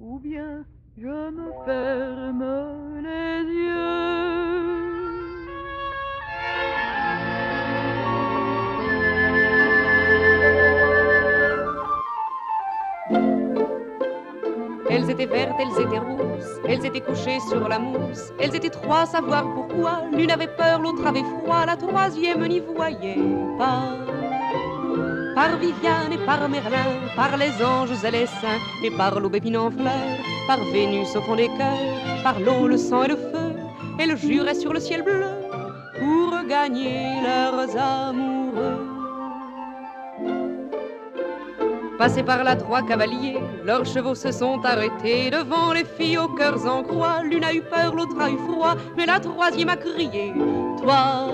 ou 0.00 0.18
bien 0.18 0.64
je 0.96 1.16
me 1.38 1.48
ferme 1.66 2.46
les 3.06 3.42
yeux. 3.64 4.21
Étaient 15.12 15.26
vertes, 15.26 15.58
elles 15.60 15.84
étaient 15.84 15.98
rousses, 15.98 16.60
elles 16.66 16.84
étaient 16.84 17.00
couchées 17.00 17.40
sur 17.48 17.68
la 17.68 17.78
mousse. 17.78 18.32
Elles 18.40 18.54
étaient 18.56 18.70
trois 18.70 19.06
savoir 19.06 19.44
pourquoi. 19.54 20.02
L'une 20.12 20.30
avait 20.30 20.48
peur, 20.48 20.80
l'autre 20.80 21.06
avait 21.06 21.22
froid, 21.22 21.64
la 21.66 21.76
troisième 21.76 22.46
n'y 22.46 22.60
voyait 22.60 23.18
pas. 23.58 23.96
Par 25.34 25.56
Viviane 25.58 26.12
et 26.12 26.26
par 26.26 26.48
Merlin, 26.48 26.92
par 27.16 27.36
les 27.36 27.52
anges 27.64 28.04
et 28.04 28.10
les 28.10 28.26
saints, 28.26 28.62
et 28.84 28.90
par 28.90 29.18
l'aubépine 29.20 29.56
en 29.56 29.70
fleurs, 29.70 30.18
par 30.46 30.58
Vénus 30.72 31.14
au 31.16 31.22
fond 31.22 31.36
des 31.36 31.48
cœurs, 31.48 32.22
par 32.22 32.38
l'eau, 32.40 32.66
le 32.68 32.76
sang 32.76 33.04
et 33.04 33.08
le 33.08 33.16
feu, 33.16 33.52
elles 33.98 34.16
juraient 34.16 34.54
sur 34.54 34.72
le 34.72 34.80
ciel 34.80 35.02
bleu 35.02 35.26
pour 35.98 36.46
gagner 36.48 37.22
leurs 37.22 37.76
amoureux. 37.76 38.31
Passés 42.02 42.24
par 42.24 42.42
là 42.42 42.56
trois 42.56 42.82
cavaliers, 42.82 43.38
leurs 43.64 43.86
chevaux 43.86 44.16
se 44.16 44.32
sont 44.32 44.60
arrêtés 44.64 45.30
devant 45.30 45.72
les 45.72 45.84
filles 45.84 46.18
aux 46.18 46.34
cœurs 46.34 46.66
en 46.66 46.82
croix. 46.82 47.22
L'une 47.22 47.44
a 47.44 47.54
eu 47.54 47.62
peur, 47.62 47.94
l'autre 47.94 48.20
a 48.20 48.28
eu 48.28 48.36
froid, 48.38 48.74
mais 48.96 49.06
la 49.06 49.20
troisième 49.20 49.68
a 49.68 49.76
crié 49.76 50.32
Toi 50.78 51.30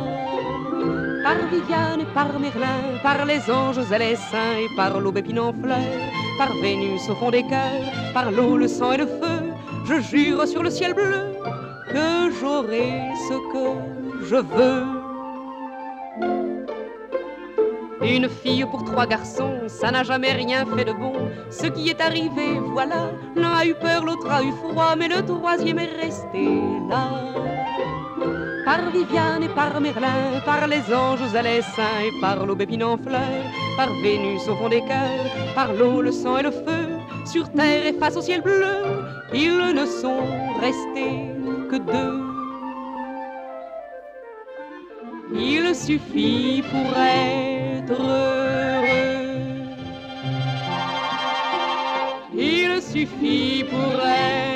Par 1.24 1.36
Viviane 1.50 2.02
et 2.02 2.12
par 2.12 2.38
Merlin, 2.38 3.00
par 3.02 3.24
les 3.24 3.50
anges 3.50 3.78
et 3.78 3.98
les 3.98 4.16
saints, 4.16 4.58
et 4.60 4.76
par 4.76 5.00
l'aubépine 5.00 5.40
en 5.40 5.54
fleurs, 5.54 5.78
par 6.36 6.52
Vénus 6.60 7.08
au 7.08 7.14
fond 7.14 7.30
des 7.30 7.44
cœurs, 7.44 7.90
par 8.12 8.30
l'eau, 8.30 8.58
le 8.58 8.68
sang 8.68 8.92
et 8.92 8.98
le 8.98 9.06
feu, 9.06 9.40
je 9.86 10.00
jure 10.02 10.46
sur 10.46 10.62
le 10.62 10.68
ciel 10.68 10.92
bleu 10.92 11.32
que 11.90 12.30
j'aurai 12.38 12.92
ce 13.26 13.36
que 13.54 14.26
je 14.26 14.36
veux. 14.36 14.97
Une 18.16 18.28
fille 18.28 18.64
pour 18.70 18.84
trois 18.84 19.06
garçons, 19.06 19.58
ça 19.66 19.90
n'a 19.90 20.02
jamais 20.02 20.32
rien 20.32 20.64
fait 20.66 20.84
de 20.84 20.92
bon. 20.92 21.12
Ce 21.50 21.66
qui 21.66 21.88
est 21.90 22.00
arrivé, 22.00 22.58
voilà, 22.72 23.12
l'un 23.36 23.52
a 23.52 23.66
eu 23.66 23.74
peur, 23.74 24.04
l'autre 24.04 24.30
a 24.30 24.42
eu 24.42 24.52
froid, 24.52 24.94
mais 24.96 25.08
le 25.08 25.24
troisième 25.24 25.78
est 25.78 25.94
resté 26.00 26.44
là. 26.88 27.08
Par 28.64 28.90
Viviane 28.90 29.44
et 29.44 29.48
par 29.48 29.80
Merlin, 29.80 30.40
par 30.44 30.66
les 30.66 30.82
anges 30.94 31.34
et 31.34 31.42
les 31.42 31.62
saints, 31.62 32.02
et 32.04 32.20
par 32.20 32.44
l'aubépine 32.44 32.84
en 32.84 32.98
fleurs, 32.98 33.46
par 33.76 33.88
Vénus 34.02 34.46
au 34.48 34.56
fond 34.56 34.68
des 34.68 34.80
cœurs, 34.80 35.54
par 35.54 35.72
l'eau, 35.72 36.02
le 36.02 36.12
sang 36.12 36.38
et 36.38 36.42
le 36.42 36.50
feu, 36.50 36.86
sur 37.24 37.50
terre 37.52 37.86
et 37.86 37.92
face 37.94 38.16
au 38.16 38.22
ciel 38.22 38.42
bleu, 38.42 38.76
ils 39.32 39.74
ne 39.74 39.86
sont 39.86 40.24
restés 40.60 41.34
que 41.70 41.76
deux. 41.76 42.28
Il 45.34 45.74
suffit 45.74 46.62
pour 46.70 46.96
être 47.90 48.00
heureux. 48.00 49.68
Il 52.34 52.82
suffit 52.82 53.64
pour 53.64 54.04
être 54.04 54.47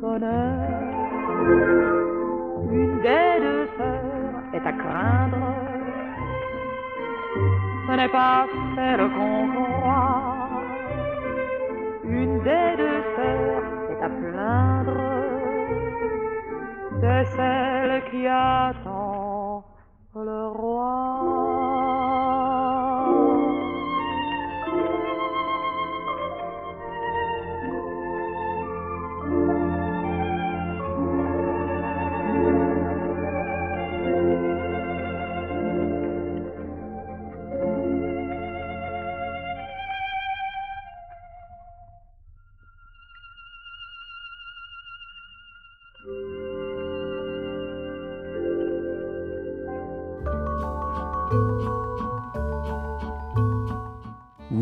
bonheur 0.00 0.68
Une 2.70 3.00
des 3.00 3.40
deux 3.40 3.68
sœurs 3.76 4.42
est 4.54 4.66
à 4.66 4.72
craindre, 4.72 5.54
ce 7.86 7.92
n'est 7.96 8.08
pas 8.08 8.46
celle 8.74 9.04
qu'on 9.14 9.48
croit. 9.54 10.48
Une 12.04 12.38
des 12.42 12.68
deux 12.82 13.02
sœurs 13.16 13.64
est 13.92 14.02
à 14.02 14.08
plaindre, 14.08 15.00
c'est 17.00 17.24
celle 17.36 18.02
qui 18.10 18.26
attend 18.26 19.64
le 20.14 20.46
roi. 20.48 21.47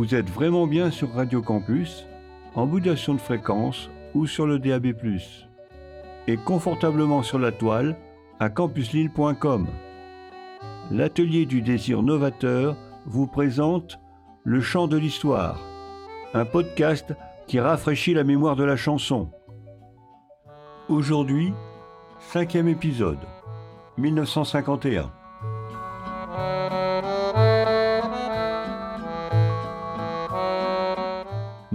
Vous 0.06 0.14
êtes 0.14 0.30
vraiment 0.30 0.68
bien 0.68 0.92
sur 0.92 1.12
Radio 1.14 1.42
Campus, 1.42 2.06
en 2.54 2.64
modulation 2.64 3.12
de 3.14 3.20
fréquence 3.20 3.90
ou 4.14 4.28
sur 4.28 4.46
le 4.46 4.60
DAB+, 4.60 4.94
et 6.28 6.36
confortablement 6.36 7.24
sur 7.24 7.40
la 7.40 7.50
toile 7.50 7.96
à 8.38 8.48
campuslille.com. 8.48 9.66
L'atelier 10.92 11.44
du 11.44 11.60
désir 11.60 12.04
novateur 12.04 12.76
vous 13.04 13.26
présente 13.26 13.98
Le 14.44 14.60
chant 14.60 14.86
de 14.86 14.96
l'histoire, 14.96 15.58
un 16.34 16.44
podcast 16.44 17.12
qui 17.48 17.58
rafraîchit 17.58 18.14
la 18.14 18.22
mémoire 18.22 18.54
de 18.54 18.62
la 18.62 18.76
chanson. 18.76 19.32
Aujourd'hui, 20.88 21.52
cinquième 22.20 22.68
épisode, 22.68 23.18
1951. 23.98 25.10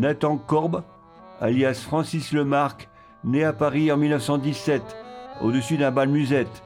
Nathan 0.02 0.38
Korb, 0.38 0.82
alias 1.40 1.84
Francis 1.86 2.34
Lemarque, 2.34 2.90
né 3.24 3.44
à 3.44 3.54
Paris 3.54 3.92
en 3.92 3.98
1917, 3.98 4.82
au-dessus 5.44 5.78
d'un 5.78 5.92
bal 5.92 6.10
musette. 6.10 6.64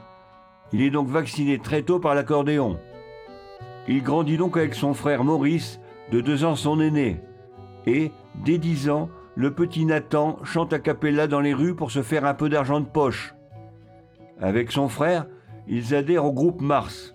Il 0.72 0.80
est 0.80 0.88
donc 0.88 1.08
vacciné 1.08 1.58
très 1.58 1.82
tôt 1.82 2.00
par 2.00 2.14
l'accordéon. 2.14 2.78
Il 3.88 4.02
grandit 4.02 4.38
donc 4.38 4.56
avec 4.56 4.74
son 4.74 4.94
frère 4.94 5.22
Maurice, 5.22 5.80
de 6.10 6.22
deux 6.22 6.46
ans 6.46 6.56
son 6.56 6.80
aîné. 6.80 7.20
Et, 7.84 8.10
dès 8.42 8.56
dix 8.56 8.88
ans, 8.88 9.10
le 9.34 9.52
petit 9.52 9.84
Nathan 9.84 10.38
chante 10.42 10.72
a 10.72 10.78
cappella 10.78 11.26
dans 11.26 11.40
les 11.40 11.52
rues 11.52 11.76
pour 11.76 11.90
se 11.90 12.02
faire 12.02 12.24
un 12.24 12.32
peu 12.32 12.48
d'argent 12.48 12.80
de 12.80 12.86
poche. 12.86 13.34
Avec 14.40 14.72
son 14.72 14.88
frère, 14.88 15.26
ils 15.68 15.94
adhèrent 15.94 16.24
au 16.24 16.32
groupe 16.32 16.62
Mars 16.62 17.14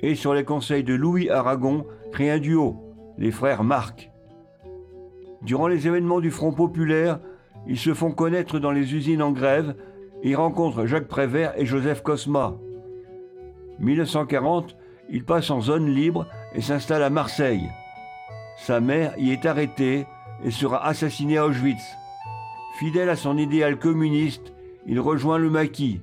et, 0.00 0.14
sur 0.14 0.32
les 0.32 0.44
conseils 0.44 0.84
de 0.84 0.94
Louis 0.94 1.28
Aragon, 1.28 1.84
créent 2.12 2.30
un 2.30 2.38
duo, 2.38 2.76
les 3.18 3.32
frères 3.32 3.64
Marc. 3.64 4.12
Durant 5.46 5.68
les 5.68 5.86
événements 5.86 6.18
du 6.18 6.32
Front 6.32 6.50
populaire, 6.50 7.20
ils 7.68 7.78
se 7.78 7.94
font 7.94 8.10
connaître 8.10 8.58
dans 8.58 8.72
les 8.72 8.94
usines 8.94 9.22
en 9.22 9.30
grève 9.30 9.76
et 10.24 10.34
rencontrent 10.34 10.86
Jacques 10.86 11.06
Prévert 11.06 11.52
et 11.56 11.64
Joseph 11.64 12.02
Cosma. 12.02 12.56
1940, 13.78 14.76
il 15.08 15.24
passe 15.24 15.50
en 15.50 15.60
zone 15.60 15.88
libre 15.88 16.26
et 16.52 16.60
s'installe 16.60 17.04
à 17.04 17.10
Marseille. 17.10 17.70
Sa 18.58 18.80
mère 18.80 19.14
y 19.18 19.30
est 19.30 19.46
arrêtée 19.46 20.06
et 20.42 20.50
sera 20.50 20.84
assassinée 20.84 21.38
à 21.38 21.46
Auschwitz. 21.46 21.94
Fidèle 22.80 23.08
à 23.08 23.14
son 23.14 23.38
idéal 23.38 23.78
communiste, 23.78 24.52
il 24.84 24.98
rejoint 24.98 25.38
le 25.38 25.48
maquis. 25.48 26.00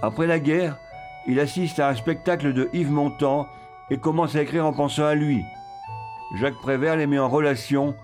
Après 0.00 0.26
la 0.26 0.38
guerre, 0.38 0.78
il 1.26 1.38
assiste 1.38 1.80
à 1.80 1.88
un 1.90 1.94
spectacle 1.94 2.54
de 2.54 2.70
Yves 2.72 2.92
Montand 2.92 3.46
et 3.90 3.98
commence 3.98 4.36
à 4.36 4.42
écrire 4.42 4.64
en 4.64 4.72
pensant 4.72 5.04
à 5.04 5.14
lui. 5.14 5.42
Jacques 6.36 6.60
Prévert 6.62 6.96
les 6.96 7.06
met 7.06 7.18
en 7.18 7.28
relation 7.28 7.94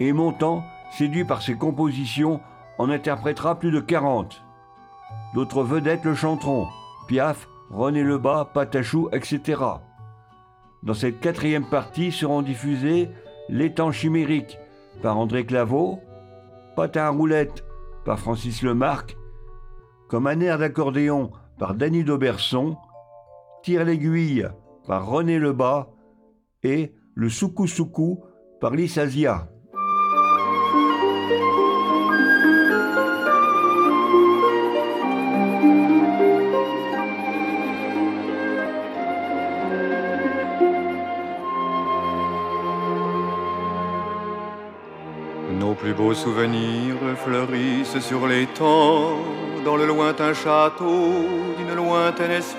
et 0.00 0.12
Montand, 0.12 0.64
séduit 0.90 1.24
par 1.24 1.42
ses 1.42 1.54
compositions, 1.54 2.40
en 2.78 2.88
interprétera 2.88 3.58
plus 3.58 3.70
de 3.70 3.80
40. 3.80 4.42
D'autres 5.34 5.62
vedettes 5.62 6.04
le 6.04 6.14
chanteront, 6.14 6.66
Piaf, 7.06 7.46
René 7.70 8.02
Lebas, 8.02 8.46
Patachou, 8.46 9.08
etc. 9.12 9.60
Dans 10.82 10.94
cette 10.94 11.20
quatrième 11.20 11.68
partie 11.68 12.10
seront 12.10 12.42
diffusés 12.42 13.10
L'étang 13.48 13.92
chimérique 13.92 14.58
par 15.02 15.18
André 15.18 15.44
Claveau, 15.44 16.00
Patin 16.76 17.02
à 17.02 17.10
roulette 17.10 17.64
par 18.04 18.18
Francis 18.18 18.62
Lemarque, 18.62 19.16
Comme 20.08 20.26
un 20.26 20.40
air 20.40 20.58
d'accordéon 20.58 21.30
par 21.58 21.74
Danny 21.74 22.02
Dauberson, 22.02 22.76
Tire 23.62 23.84
l'aiguille 23.84 24.48
par 24.86 25.06
René 25.06 25.38
Lebas 25.38 25.88
et 26.62 26.94
Le 27.14 27.28
Soukou 27.28 27.66
Soukou 27.66 28.24
par 28.60 28.72
Lissazia. 28.72 29.48
Plus 45.90 46.04
beaux 46.04 46.14
souvenirs 46.14 47.16
fleurissent 47.16 47.98
sur 48.00 48.26
les 48.26 48.46
temps, 48.46 49.16
dans 49.64 49.76
le 49.76 49.86
lointain 49.86 50.32
château 50.32 51.24
d'une 51.58 51.74
lointaine 51.74 52.30
Espagne. 52.30 52.54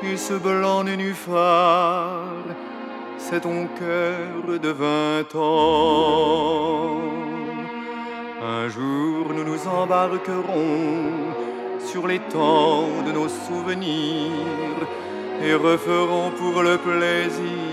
et 0.03 0.17
ce 0.17 0.33
blanc 0.33 0.83
nénuphar, 0.83 2.35
c'est 3.17 3.41
ton 3.41 3.67
cœur 3.79 4.59
de 4.59 4.69
vingt 4.69 5.35
ans. 5.35 6.99
Un 8.43 8.67
jour 8.67 9.33
nous 9.33 9.45
nous 9.45 9.67
embarquerons 9.67 11.32
sur 11.85 12.07
les 12.07 12.19
temps 12.19 12.87
de 13.05 13.11
nos 13.11 13.29
souvenirs 13.29 14.87
et 15.43 15.53
referons 15.53 16.31
pour 16.31 16.63
le 16.63 16.77
plaisir 16.77 17.63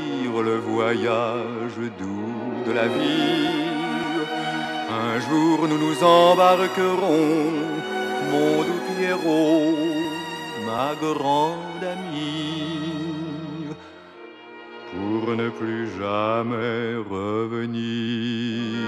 le 0.42 0.56
voyage 0.56 1.78
doux 1.98 2.64
de 2.66 2.72
la 2.72 2.86
vie. 2.86 3.70
Un 4.90 5.20
jour 5.20 5.68
nous 5.68 5.78
nous 5.78 6.04
embarquerons, 6.04 7.52
mon 8.30 8.62
doux 8.62 8.82
Pierrot, 8.88 9.76
ma 10.66 10.94
grande 11.00 11.84
amie, 11.94 13.66
pour 14.92 15.34
ne 15.36 15.48
plus 15.48 15.88
jamais 15.98 16.96
revenir. 17.10 18.80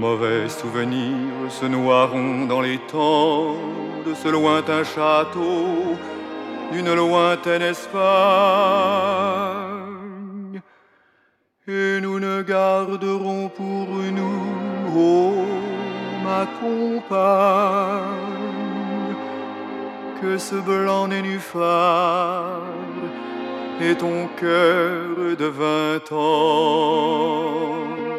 Mauvais 0.00 0.48
souvenirs 0.48 1.50
se 1.50 1.66
noieront 1.66 2.46
dans 2.46 2.62
les 2.62 2.78
temps 2.78 3.54
de 4.06 4.14
ce 4.14 4.28
lointain 4.28 4.82
château, 4.82 5.94
d'une 6.72 6.94
lointaine 6.94 7.60
Espagne. 7.60 7.90
Et 11.68 12.00
nous 12.00 12.18
ne 12.18 12.40
garderons 12.40 13.50
pour 13.50 13.88
nous, 14.18 14.42
oh 14.96 15.44
ma 16.24 16.46
compagne, 16.62 18.00
que 20.22 20.38
ce 20.38 20.54
blanc 20.54 21.08
nénuphar 21.08 22.62
et 23.82 23.94
ton 23.94 24.28
cœur 24.38 25.36
de 25.38 25.44
vingt 25.44 26.12
ans. 26.12 28.09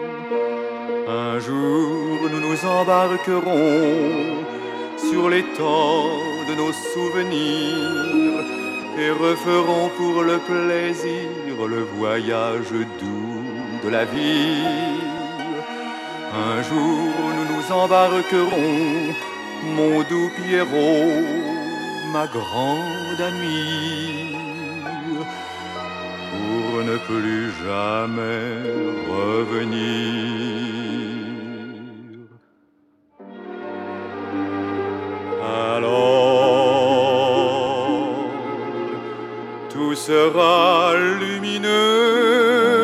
Un 1.12 1.40
jour 1.40 2.30
nous 2.32 2.40
nous 2.40 2.66
embarquerons 2.66 4.46
sur 4.98 5.30
les 5.30 5.44
temps 5.44 6.08
de 6.48 6.56
nos 6.56 6.72
souvenirs 6.94 8.46
et 8.98 9.12
referons 9.12 9.90
pour 9.98 10.24
le 10.24 10.38
plaisir 10.38 11.68
le 11.68 11.82
voyage 11.98 12.72
doux 13.02 13.44
de 13.84 13.90
la 13.90 14.06
vie. 14.06 14.64
Un 16.50 16.62
jour 16.62 17.14
nous 17.36 17.48
nous 17.54 17.72
embarquerons, 17.74 19.14
mon 19.76 20.02
doux 20.10 20.32
Pierrot, 20.38 21.26
ma 22.14 22.26
grande 22.28 23.22
amie, 23.22 24.38
ne 26.84 26.98
plus 26.98 27.52
jamais 27.64 28.52
revenir. 29.10 30.32
Alors, 35.78 36.00
tout 39.70 39.96
sera 39.96 40.96
lumineux. 41.20 42.81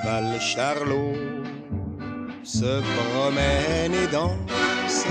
Cheval 0.00 0.40
charlot 0.40 1.14
se 2.42 2.82
promène 2.96 3.94
et 3.94 4.06
danse 4.06 5.04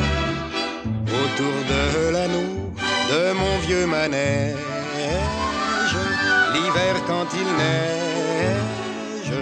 autour 1.06 1.58
de 1.74 2.12
l'anneau 2.14 2.72
de 3.12 3.34
mon 3.34 3.58
vieux 3.68 3.86
manège. 3.86 4.56
L'hiver 6.54 6.96
quand 7.08 7.28
il 7.34 7.50
neige, 7.64 9.34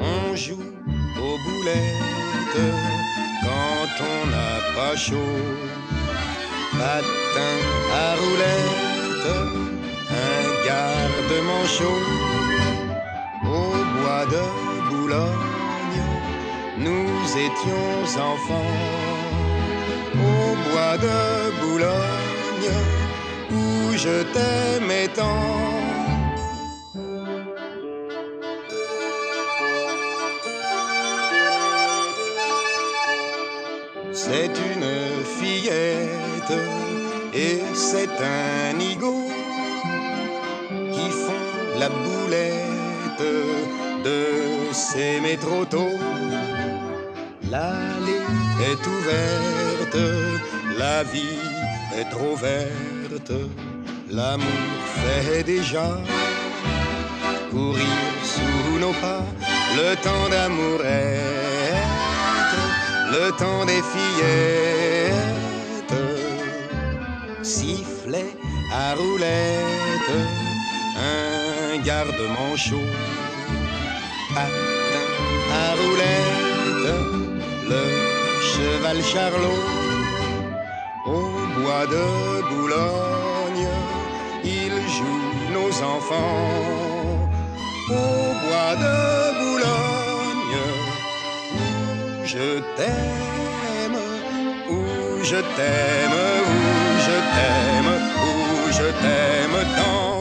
on 0.00 0.36
joue 0.36 0.68
aux 1.26 1.38
boulettes 1.44 2.66
quand 3.42 4.04
on 4.12 4.26
n'a 4.32 4.54
pas 4.76 4.96
chaud. 4.96 5.40
Patin 6.72 7.56
à 7.92 8.14
roulette, 8.20 9.28
un 10.10 10.66
garde-manchot 10.66 12.02
au 12.30 12.33
de 14.26 14.90
Boulogne. 14.90 16.02
Nous 16.78 17.36
étions 17.36 18.20
enfants 18.20 18.74
au 20.14 20.70
bois 20.70 20.96
de 20.98 21.60
Boulogne 21.60 22.72
où 23.50 23.92
je 23.96 24.22
t'aimais 24.32 25.08
tant. 25.08 25.83
La 50.96 51.02
vie 51.02 51.40
est 51.98 52.08
trop 52.16 52.36
verte, 52.36 53.32
l'amour 54.16 54.64
fait 55.00 55.42
déjà 55.42 55.86
courir 57.50 57.98
sous 58.34 58.78
nos 58.84 58.96
pas. 59.04 59.24
Le 59.78 59.88
temps 60.06 60.26
d'amour 60.32 60.78
le 63.16 63.24
temps 63.42 63.64
des 63.70 63.82
fillettes, 63.92 66.00
sifflet 67.42 68.30
à 68.84 68.86
roulette, 69.00 70.14
un 71.12 71.76
garde-manchot, 71.90 72.88
à 75.60 75.62
roulette, 75.80 76.88
le 77.72 77.82
cheval 78.52 78.98
charlot, 79.12 79.83
de 81.82 82.42
Boulogne, 82.50 83.68
il 84.44 84.72
joue 84.96 85.24
nos 85.52 85.72
enfants, 85.82 87.28
au 87.90 88.26
bois 88.42 88.74
de 88.84 88.96
Boulogne, 89.40 90.58
où 91.52 92.24
je 92.24 92.60
t'aime, 92.76 94.00
où 94.70 94.80
je 95.24 95.40
t'aime, 95.56 96.18
où 96.50 96.56
je 97.06 97.16
t'aime, 97.34 97.92
où 98.26 98.32
je 98.78 98.88
t'aime 99.02 99.58
tant. 99.76 100.14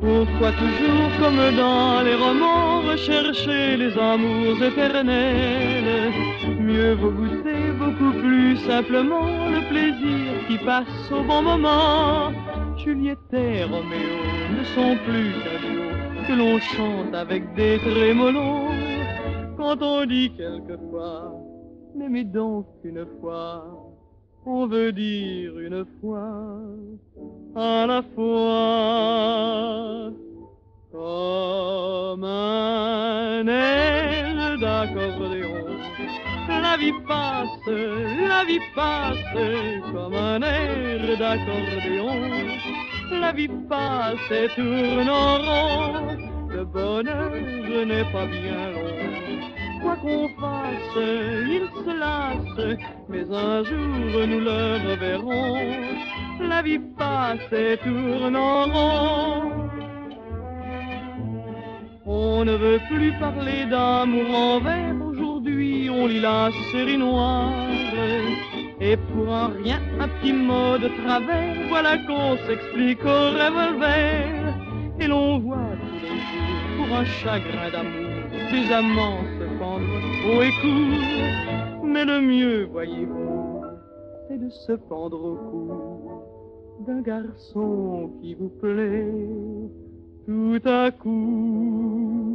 Pourquoi 0.00 0.50
toujours 0.52 1.10
comme 1.20 1.42
dans 1.56 2.02
les 2.02 2.16
romans 2.16 2.51
rechercher 2.92 3.76
les 3.76 3.96
amours 3.98 4.62
éternels 4.62 6.12
Mieux 6.60 6.94
vaut 6.94 7.10
goûter 7.10 7.62
beaucoup 7.78 8.12
plus 8.20 8.56
simplement 8.70 9.48
le 9.56 9.60
plaisir 9.70 10.26
qui 10.46 10.58
passe 10.58 11.10
au 11.10 11.22
bon 11.22 11.42
moment. 11.42 12.32
Juliette 12.76 13.32
et 13.32 13.64
Roméo 13.64 14.18
ne 14.56 14.64
sont 14.74 14.96
plus 15.06 15.32
qu'un 15.42 15.58
duo 15.64 15.88
que 16.26 16.34
l'on 16.40 16.58
chante 16.58 17.14
avec 17.14 17.42
des 17.54 17.78
trémolos. 17.78 18.70
Quand 19.56 19.78
on 19.82 20.04
dit 20.04 20.32
quelquefois, 20.36 21.32
n'aimez 21.96 22.24
donc 22.24 22.66
une 22.84 23.06
fois, 23.20 23.64
on 24.44 24.66
veut 24.66 24.92
dire 24.92 25.58
une 25.58 25.84
fois 26.00 26.32
à 27.54 27.86
la 27.86 28.02
fois 28.14 29.52
comme 30.92 32.22
un 32.22 33.46
air 33.48 34.58
d'accordéon. 34.58 35.64
La 36.48 36.76
vie 36.76 36.92
passe, 37.08 37.66
la 37.66 38.44
vie 38.44 38.60
passe 38.74 39.16
comme 39.92 40.14
un 40.14 40.42
air 40.42 41.18
d'accordéon. 41.18 42.12
La 43.10 43.32
vie 43.32 43.48
passe 43.68 44.30
et 44.30 44.48
tourne 44.54 45.08
en 45.08 45.38
rond. 45.38 46.16
Le 46.50 46.64
bonheur 46.64 47.32
n'est 47.86 48.12
pas 48.12 48.26
bien 48.26 48.70
long. 48.74 48.92
Quoi 49.82 49.96
qu'on 49.96 50.28
fasse, 50.40 50.96
il 50.96 51.66
se 51.84 51.98
lasse, 51.98 52.78
mais 53.08 53.24
un 53.34 53.64
jour 53.64 54.26
nous 54.28 54.40
le 54.40 54.90
reverrons. 54.90 55.58
La 56.40 56.62
vie 56.62 56.80
passe 56.98 57.52
et 57.52 57.78
tourne 57.78 58.36
en 58.36 58.64
rond. 58.66 59.41
On 62.42 62.44
ne 62.44 62.56
veut 62.56 62.80
plus 62.90 63.12
parler 63.20 63.66
d'amour 63.70 64.28
en 64.34 64.58
vers, 64.58 64.96
aujourd'hui 65.06 65.88
on 65.88 66.08
lit 66.08 66.18
la 66.18 66.50
série 66.72 66.98
noire. 66.98 67.52
Et 68.80 68.96
pour 68.96 69.32
un 69.32 69.46
rien, 69.62 69.80
un 70.00 70.08
petit 70.08 70.32
mot 70.32 70.76
de 70.76 70.88
travers, 71.04 71.54
voilà 71.68 71.98
qu'on 71.98 72.36
s'explique 72.38 73.04
au 73.04 73.30
revolver. 73.38 74.56
Et 74.98 75.06
l'on 75.06 75.38
voit 75.38 75.76
tous 75.78 76.02
les 76.02 76.18
jours, 76.18 76.88
pour 76.88 76.96
un 76.96 77.04
chagrin 77.04 77.70
d'amour, 77.70 78.10
des 78.50 78.72
amants 78.72 79.22
se 79.38 79.46
fendre 79.60 79.86
haut 80.26 80.42
et 80.42 80.50
court. 80.62 81.84
Mais 81.84 82.04
le 82.04 82.20
mieux, 82.22 82.64
voyez-vous, 82.72 83.62
c'est 84.26 84.38
de 84.38 84.50
se 84.50 84.72
pendre 84.72 85.24
au 85.24 85.36
cou 85.48 86.84
d'un 86.88 87.02
garçon 87.02 88.10
qui 88.20 88.34
vous 88.34 88.48
plaît 88.48 89.06
tout 90.26 90.60
à 90.64 90.90
coup 90.90 92.31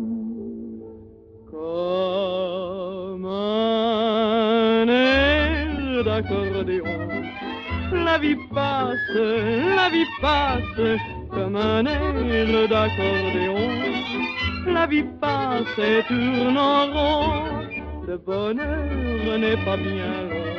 comme 1.58 3.26
un 3.26 4.88
air 4.88 6.04
d'accordéon. 6.04 7.00
La 7.92 8.18
vie 8.20 8.36
passe, 8.54 9.16
la 9.80 9.90
vie 9.90 10.12
passe 10.22 11.00
comme 11.32 11.56
un 11.56 11.86
air 11.86 12.68
d'accordéon. 12.70 13.70
La 14.68 14.86
vie 14.86 15.06
passe 15.22 15.78
et 15.78 16.04
tourne 16.08 16.58
en 16.58 16.86
rond. 16.94 17.44
Le 18.08 18.18
bonheur 18.18 19.40
n'est 19.40 19.62
pas 19.66 19.78
bien 19.78 20.14
long. 20.30 20.58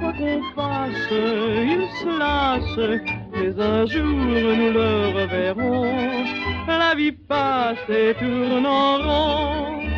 Quoi 0.00 0.12
qu'on 0.12 0.42
fasse, 0.54 1.10
il 1.72 1.82
se 2.00 2.10
lasse, 2.18 2.78
mais 3.32 3.54
un 3.62 3.86
jour 3.86 4.04
nous 4.60 4.72
le 4.80 4.90
reverrons. 5.18 5.94
La 6.68 6.94
vie 6.94 7.12
passe 7.12 7.88
et 7.88 8.14
tourne 8.14 8.66
en 8.66 8.98
rond. 8.98 9.95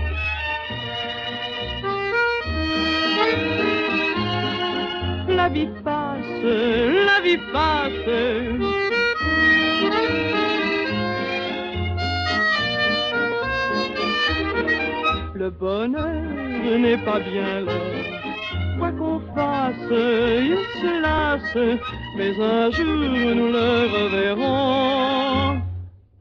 La 5.48 5.54
vie 5.54 5.68
passe, 5.82 6.42
la 6.42 7.20
vie 7.22 7.38
passe. 7.54 8.06
Le 15.34 15.48
bonheur 15.48 16.78
n'est 16.78 16.98
pas 16.98 17.20
bien 17.20 17.60
long 17.60 18.08
quoi 18.78 18.92
qu'on 18.92 19.20
fasse, 19.34 19.90
il 19.90 20.58
se 20.80 21.00
lasse, 21.00 21.80
mais 22.18 22.38
un 22.38 22.70
jour 22.70 22.84
nous 22.84 23.50
le 23.50 23.70
reverrons. 23.96 25.62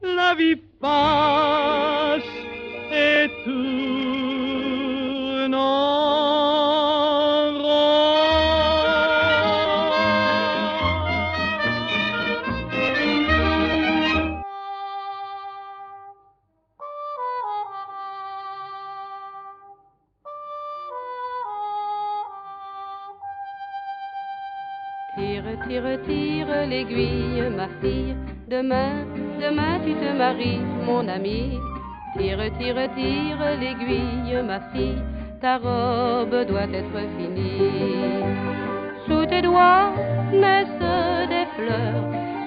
La 0.02 0.34
vie 0.38 0.56
passe 0.80 2.22
et 2.90 3.28
tourne 3.44 3.77
Tire, 25.18 25.42
tire, 25.66 25.98
tire 26.06 26.66
l'aiguille, 26.70 27.42
ma 27.56 27.66
fille. 27.80 28.14
Demain, 28.48 29.04
demain 29.40 29.80
tu 29.84 29.92
te 29.94 30.16
maries, 30.16 30.60
mon 30.86 31.08
ami. 31.08 31.58
Tire, 32.16 32.48
tire, 32.56 32.88
tire 32.94 33.44
l'aiguille, 33.60 34.40
ma 34.46 34.60
fille. 34.70 35.02
Ta 35.40 35.56
robe 35.56 36.46
doit 36.46 36.70
être 36.72 37.00
finie. 37.16 38.22
Sous 39.06 39.26
tes 39.26 39.42
doigts 39.42 39.90
naissent 40.32 40.86
des 41.32 41.46
fleurs, 41.56 42.04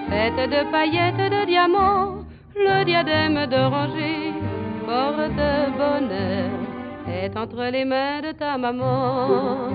faites 0.09 0.49
de 0.49 0.71
paillettes, 0.71 1.29
de 1.35 1.45
diamants. 1.45 2.23
Le 2.55 2.85
diadème 2.85 3.47
d'oranger, 3.47 4.31
porte 4.85 5.43
bonheur, 5.77 6.51
est 7.05 7.35
entre 7.35 7.65
les 7.69 7.83
mains 7.83 8.21
de 8.21 8.31
ta 8.31 8.57
maman. 8.57 9.71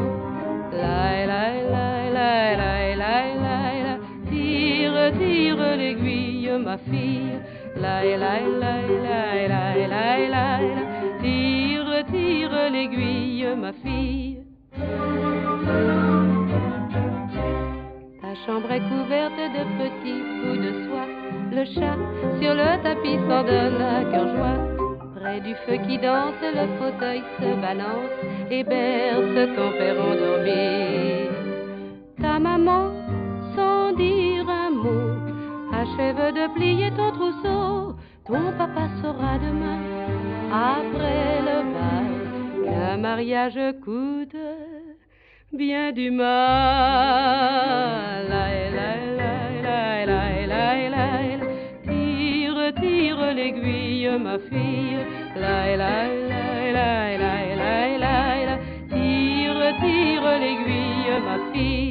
La 0.73 1.27
la 1.27 1.45
la 1.71 2.86
la 2.99 3.17
la 3.45 3.59
la 3.85 3.95
Tire, 4.29 5.13
tire 5.19 5.77
l'aiguille, 5.77 6.59
ma 6.59 6.77
fille. 6.79 7.39
La 7.77 8.03
la 8.03 8.35
la 8.63 8.75
la 9.05 9.25
la 9.49 9.87
la 9.87 10.17
la 10.29 10.29
la 10.35 10.47
Tire, 11.23 12.05
tire 12.11 12.71
l'aiguille, 12.71 13.55
ma 13.57 13.73
fille. 13.73 14.39
Ta 18.21 18.33
chambre 18.45 18.73
est 18.73 18.87
couverte 18.93 19.43
de 19.57 19.63
petits 19.79 20.23
bouts 20.41 20.61
de 20.67 20.73
soie. 20.85 21.09
Le 21.53 21.65
chat 21.65 21.99
sur 22.41 22.55
le 22.55 22.83
tapis 22.83 23.19
s'en 23.29 23.43
donne 23.45 23.81
à 23.81 24.05
cœur 24.11 24.29
joie. 24.37 24.59
Près 25.21 25.41
du 25.41 25.55
feu 25.67 25.77
qui 25.87 25.99
danse, 25.99 26.43
le 26.43 26.67
fauteuil 26.79 27.23
se 27.39 27.61
balance 27.61 28.17
et 28.51 28.63
berce 28.63 29.57
ton 29.57 29.71
père 29.79 30.01
endormi. 30.01 31.36
Ta 32.27 32.41
maman, 32.41 32.91
sans 33.55 33.93
dire 33.93 34.49
un 34.51 34.71
mot, 34.83 35.15
achève 35.73 36.25
de 36.39 36.45
plier 36.55 36.91
ton 36.99 37.11
trousseau. 37.13 37.95
Ton 38.27 38.47
papa 38.59 38.85
saura 39.01 39.35
demain, 39.39 39.81
après 40.51 41.41
le 41.49 41.59
bal, 41.75 42.15
qu'un 42.65 42.97
mariage 42.97 43.61
coûte 43.85 44.43
bien 45.53 45.93
du 45.93 46.11
mal. 46.11 46.27
Tire, 51.87 52.75
tire 52.81 53.25
l'aiguille, 53.39 54.11
ma 54.27 54.37
fille. 54.49 54.99
La, 55.43 55.77
la, 55.83 55.97
la, 56.33 56.45
la, 56.77 56.93
la, 57.23 57.35
la, 57.63 57.99
la, 58.05 58.55
Tire, 58.91 59.69
tire 59.81 60.31
l'aiguille, 60.43 61.15
ma 61.27 61.37
fille. 61.53 61.86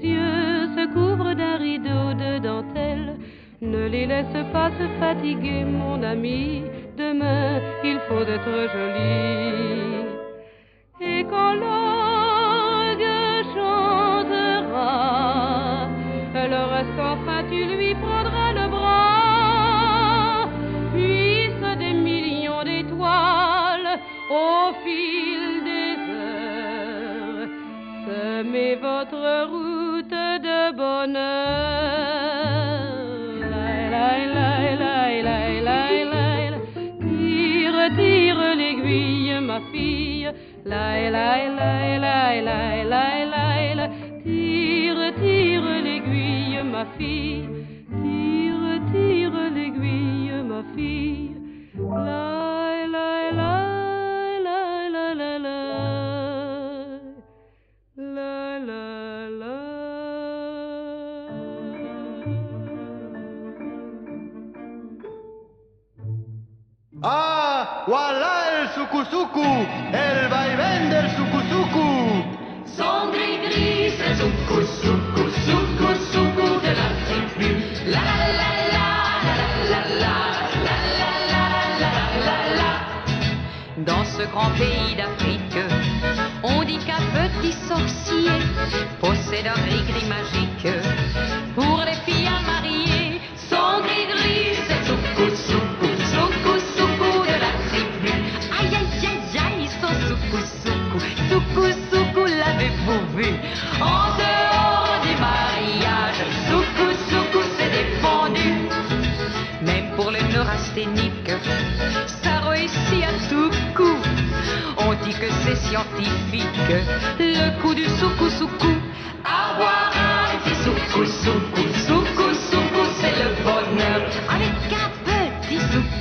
yeux 0.00 0.68
se 0.76 0.86
couvrent 0.94 1.34
d'un 1.34 1.56
rideau 1.56 2.14
de 2.14 2.38
dentelle. 2.38 3.16
Ne 3.60 3.86
les 3.86 4.06
laisse 4.06 4.46
pas 4.52 4.70
se 4.78 4.86
fatiguer, 4.98 5.64
mon 5.64 6.02
ami. 6.02 6.62
Demain, 6.96 7.60
il 7.84 7.98
faut 8.08 8.22
être 8.22 8.56
joli. 8.74 10.02
Et 11.00 11.24
quand 11.24 11.54
l'homme 11.54 12.11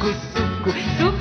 suku, 0.02 0.72
suku. 0.97 1.20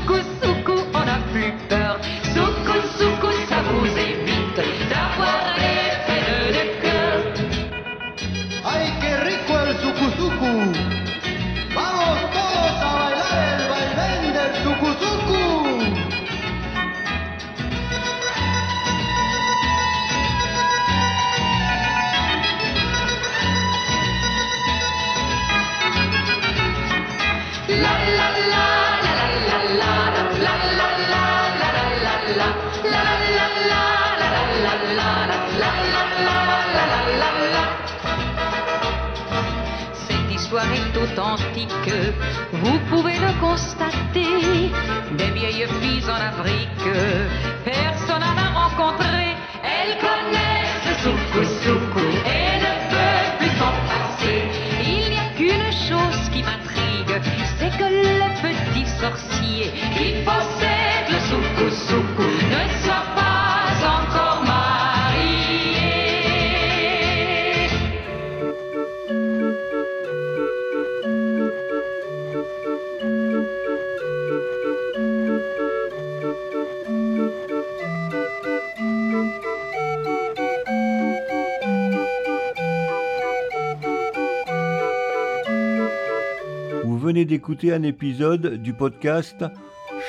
un 87.51 87.83
épisode 87.83 88.63
du 88.63 88.73
podcast 88.73 89.45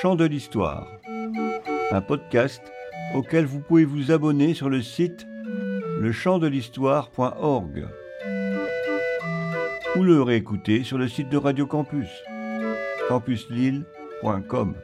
Chant 0.00 0.14
de 0.14 0.24
l'Histoire, 0.24 0.86
un 1.90 2.00
podcast 2.00 2.62
auquel 3.14 3.46
vous 3.46 3.58
pouvez 3.58 3.84
vous 3.84 4.12
abonner 4.12 4.54
sur 4.54 4.70
le 4.70 4.80
site 4.80 5.26
lechantdelhistoire.org 6.00 7.88
ou 9.96 10.02
le 10.04 10.22
réécouter 10.22 10.84
sur 10.84 10.98
le 10.98 11.08
site 11.08 11.30
de 11.30 11.36
Radio 11.36 11.66
Campus, 11.66 12.08
campuslille.com. 13.08 14.74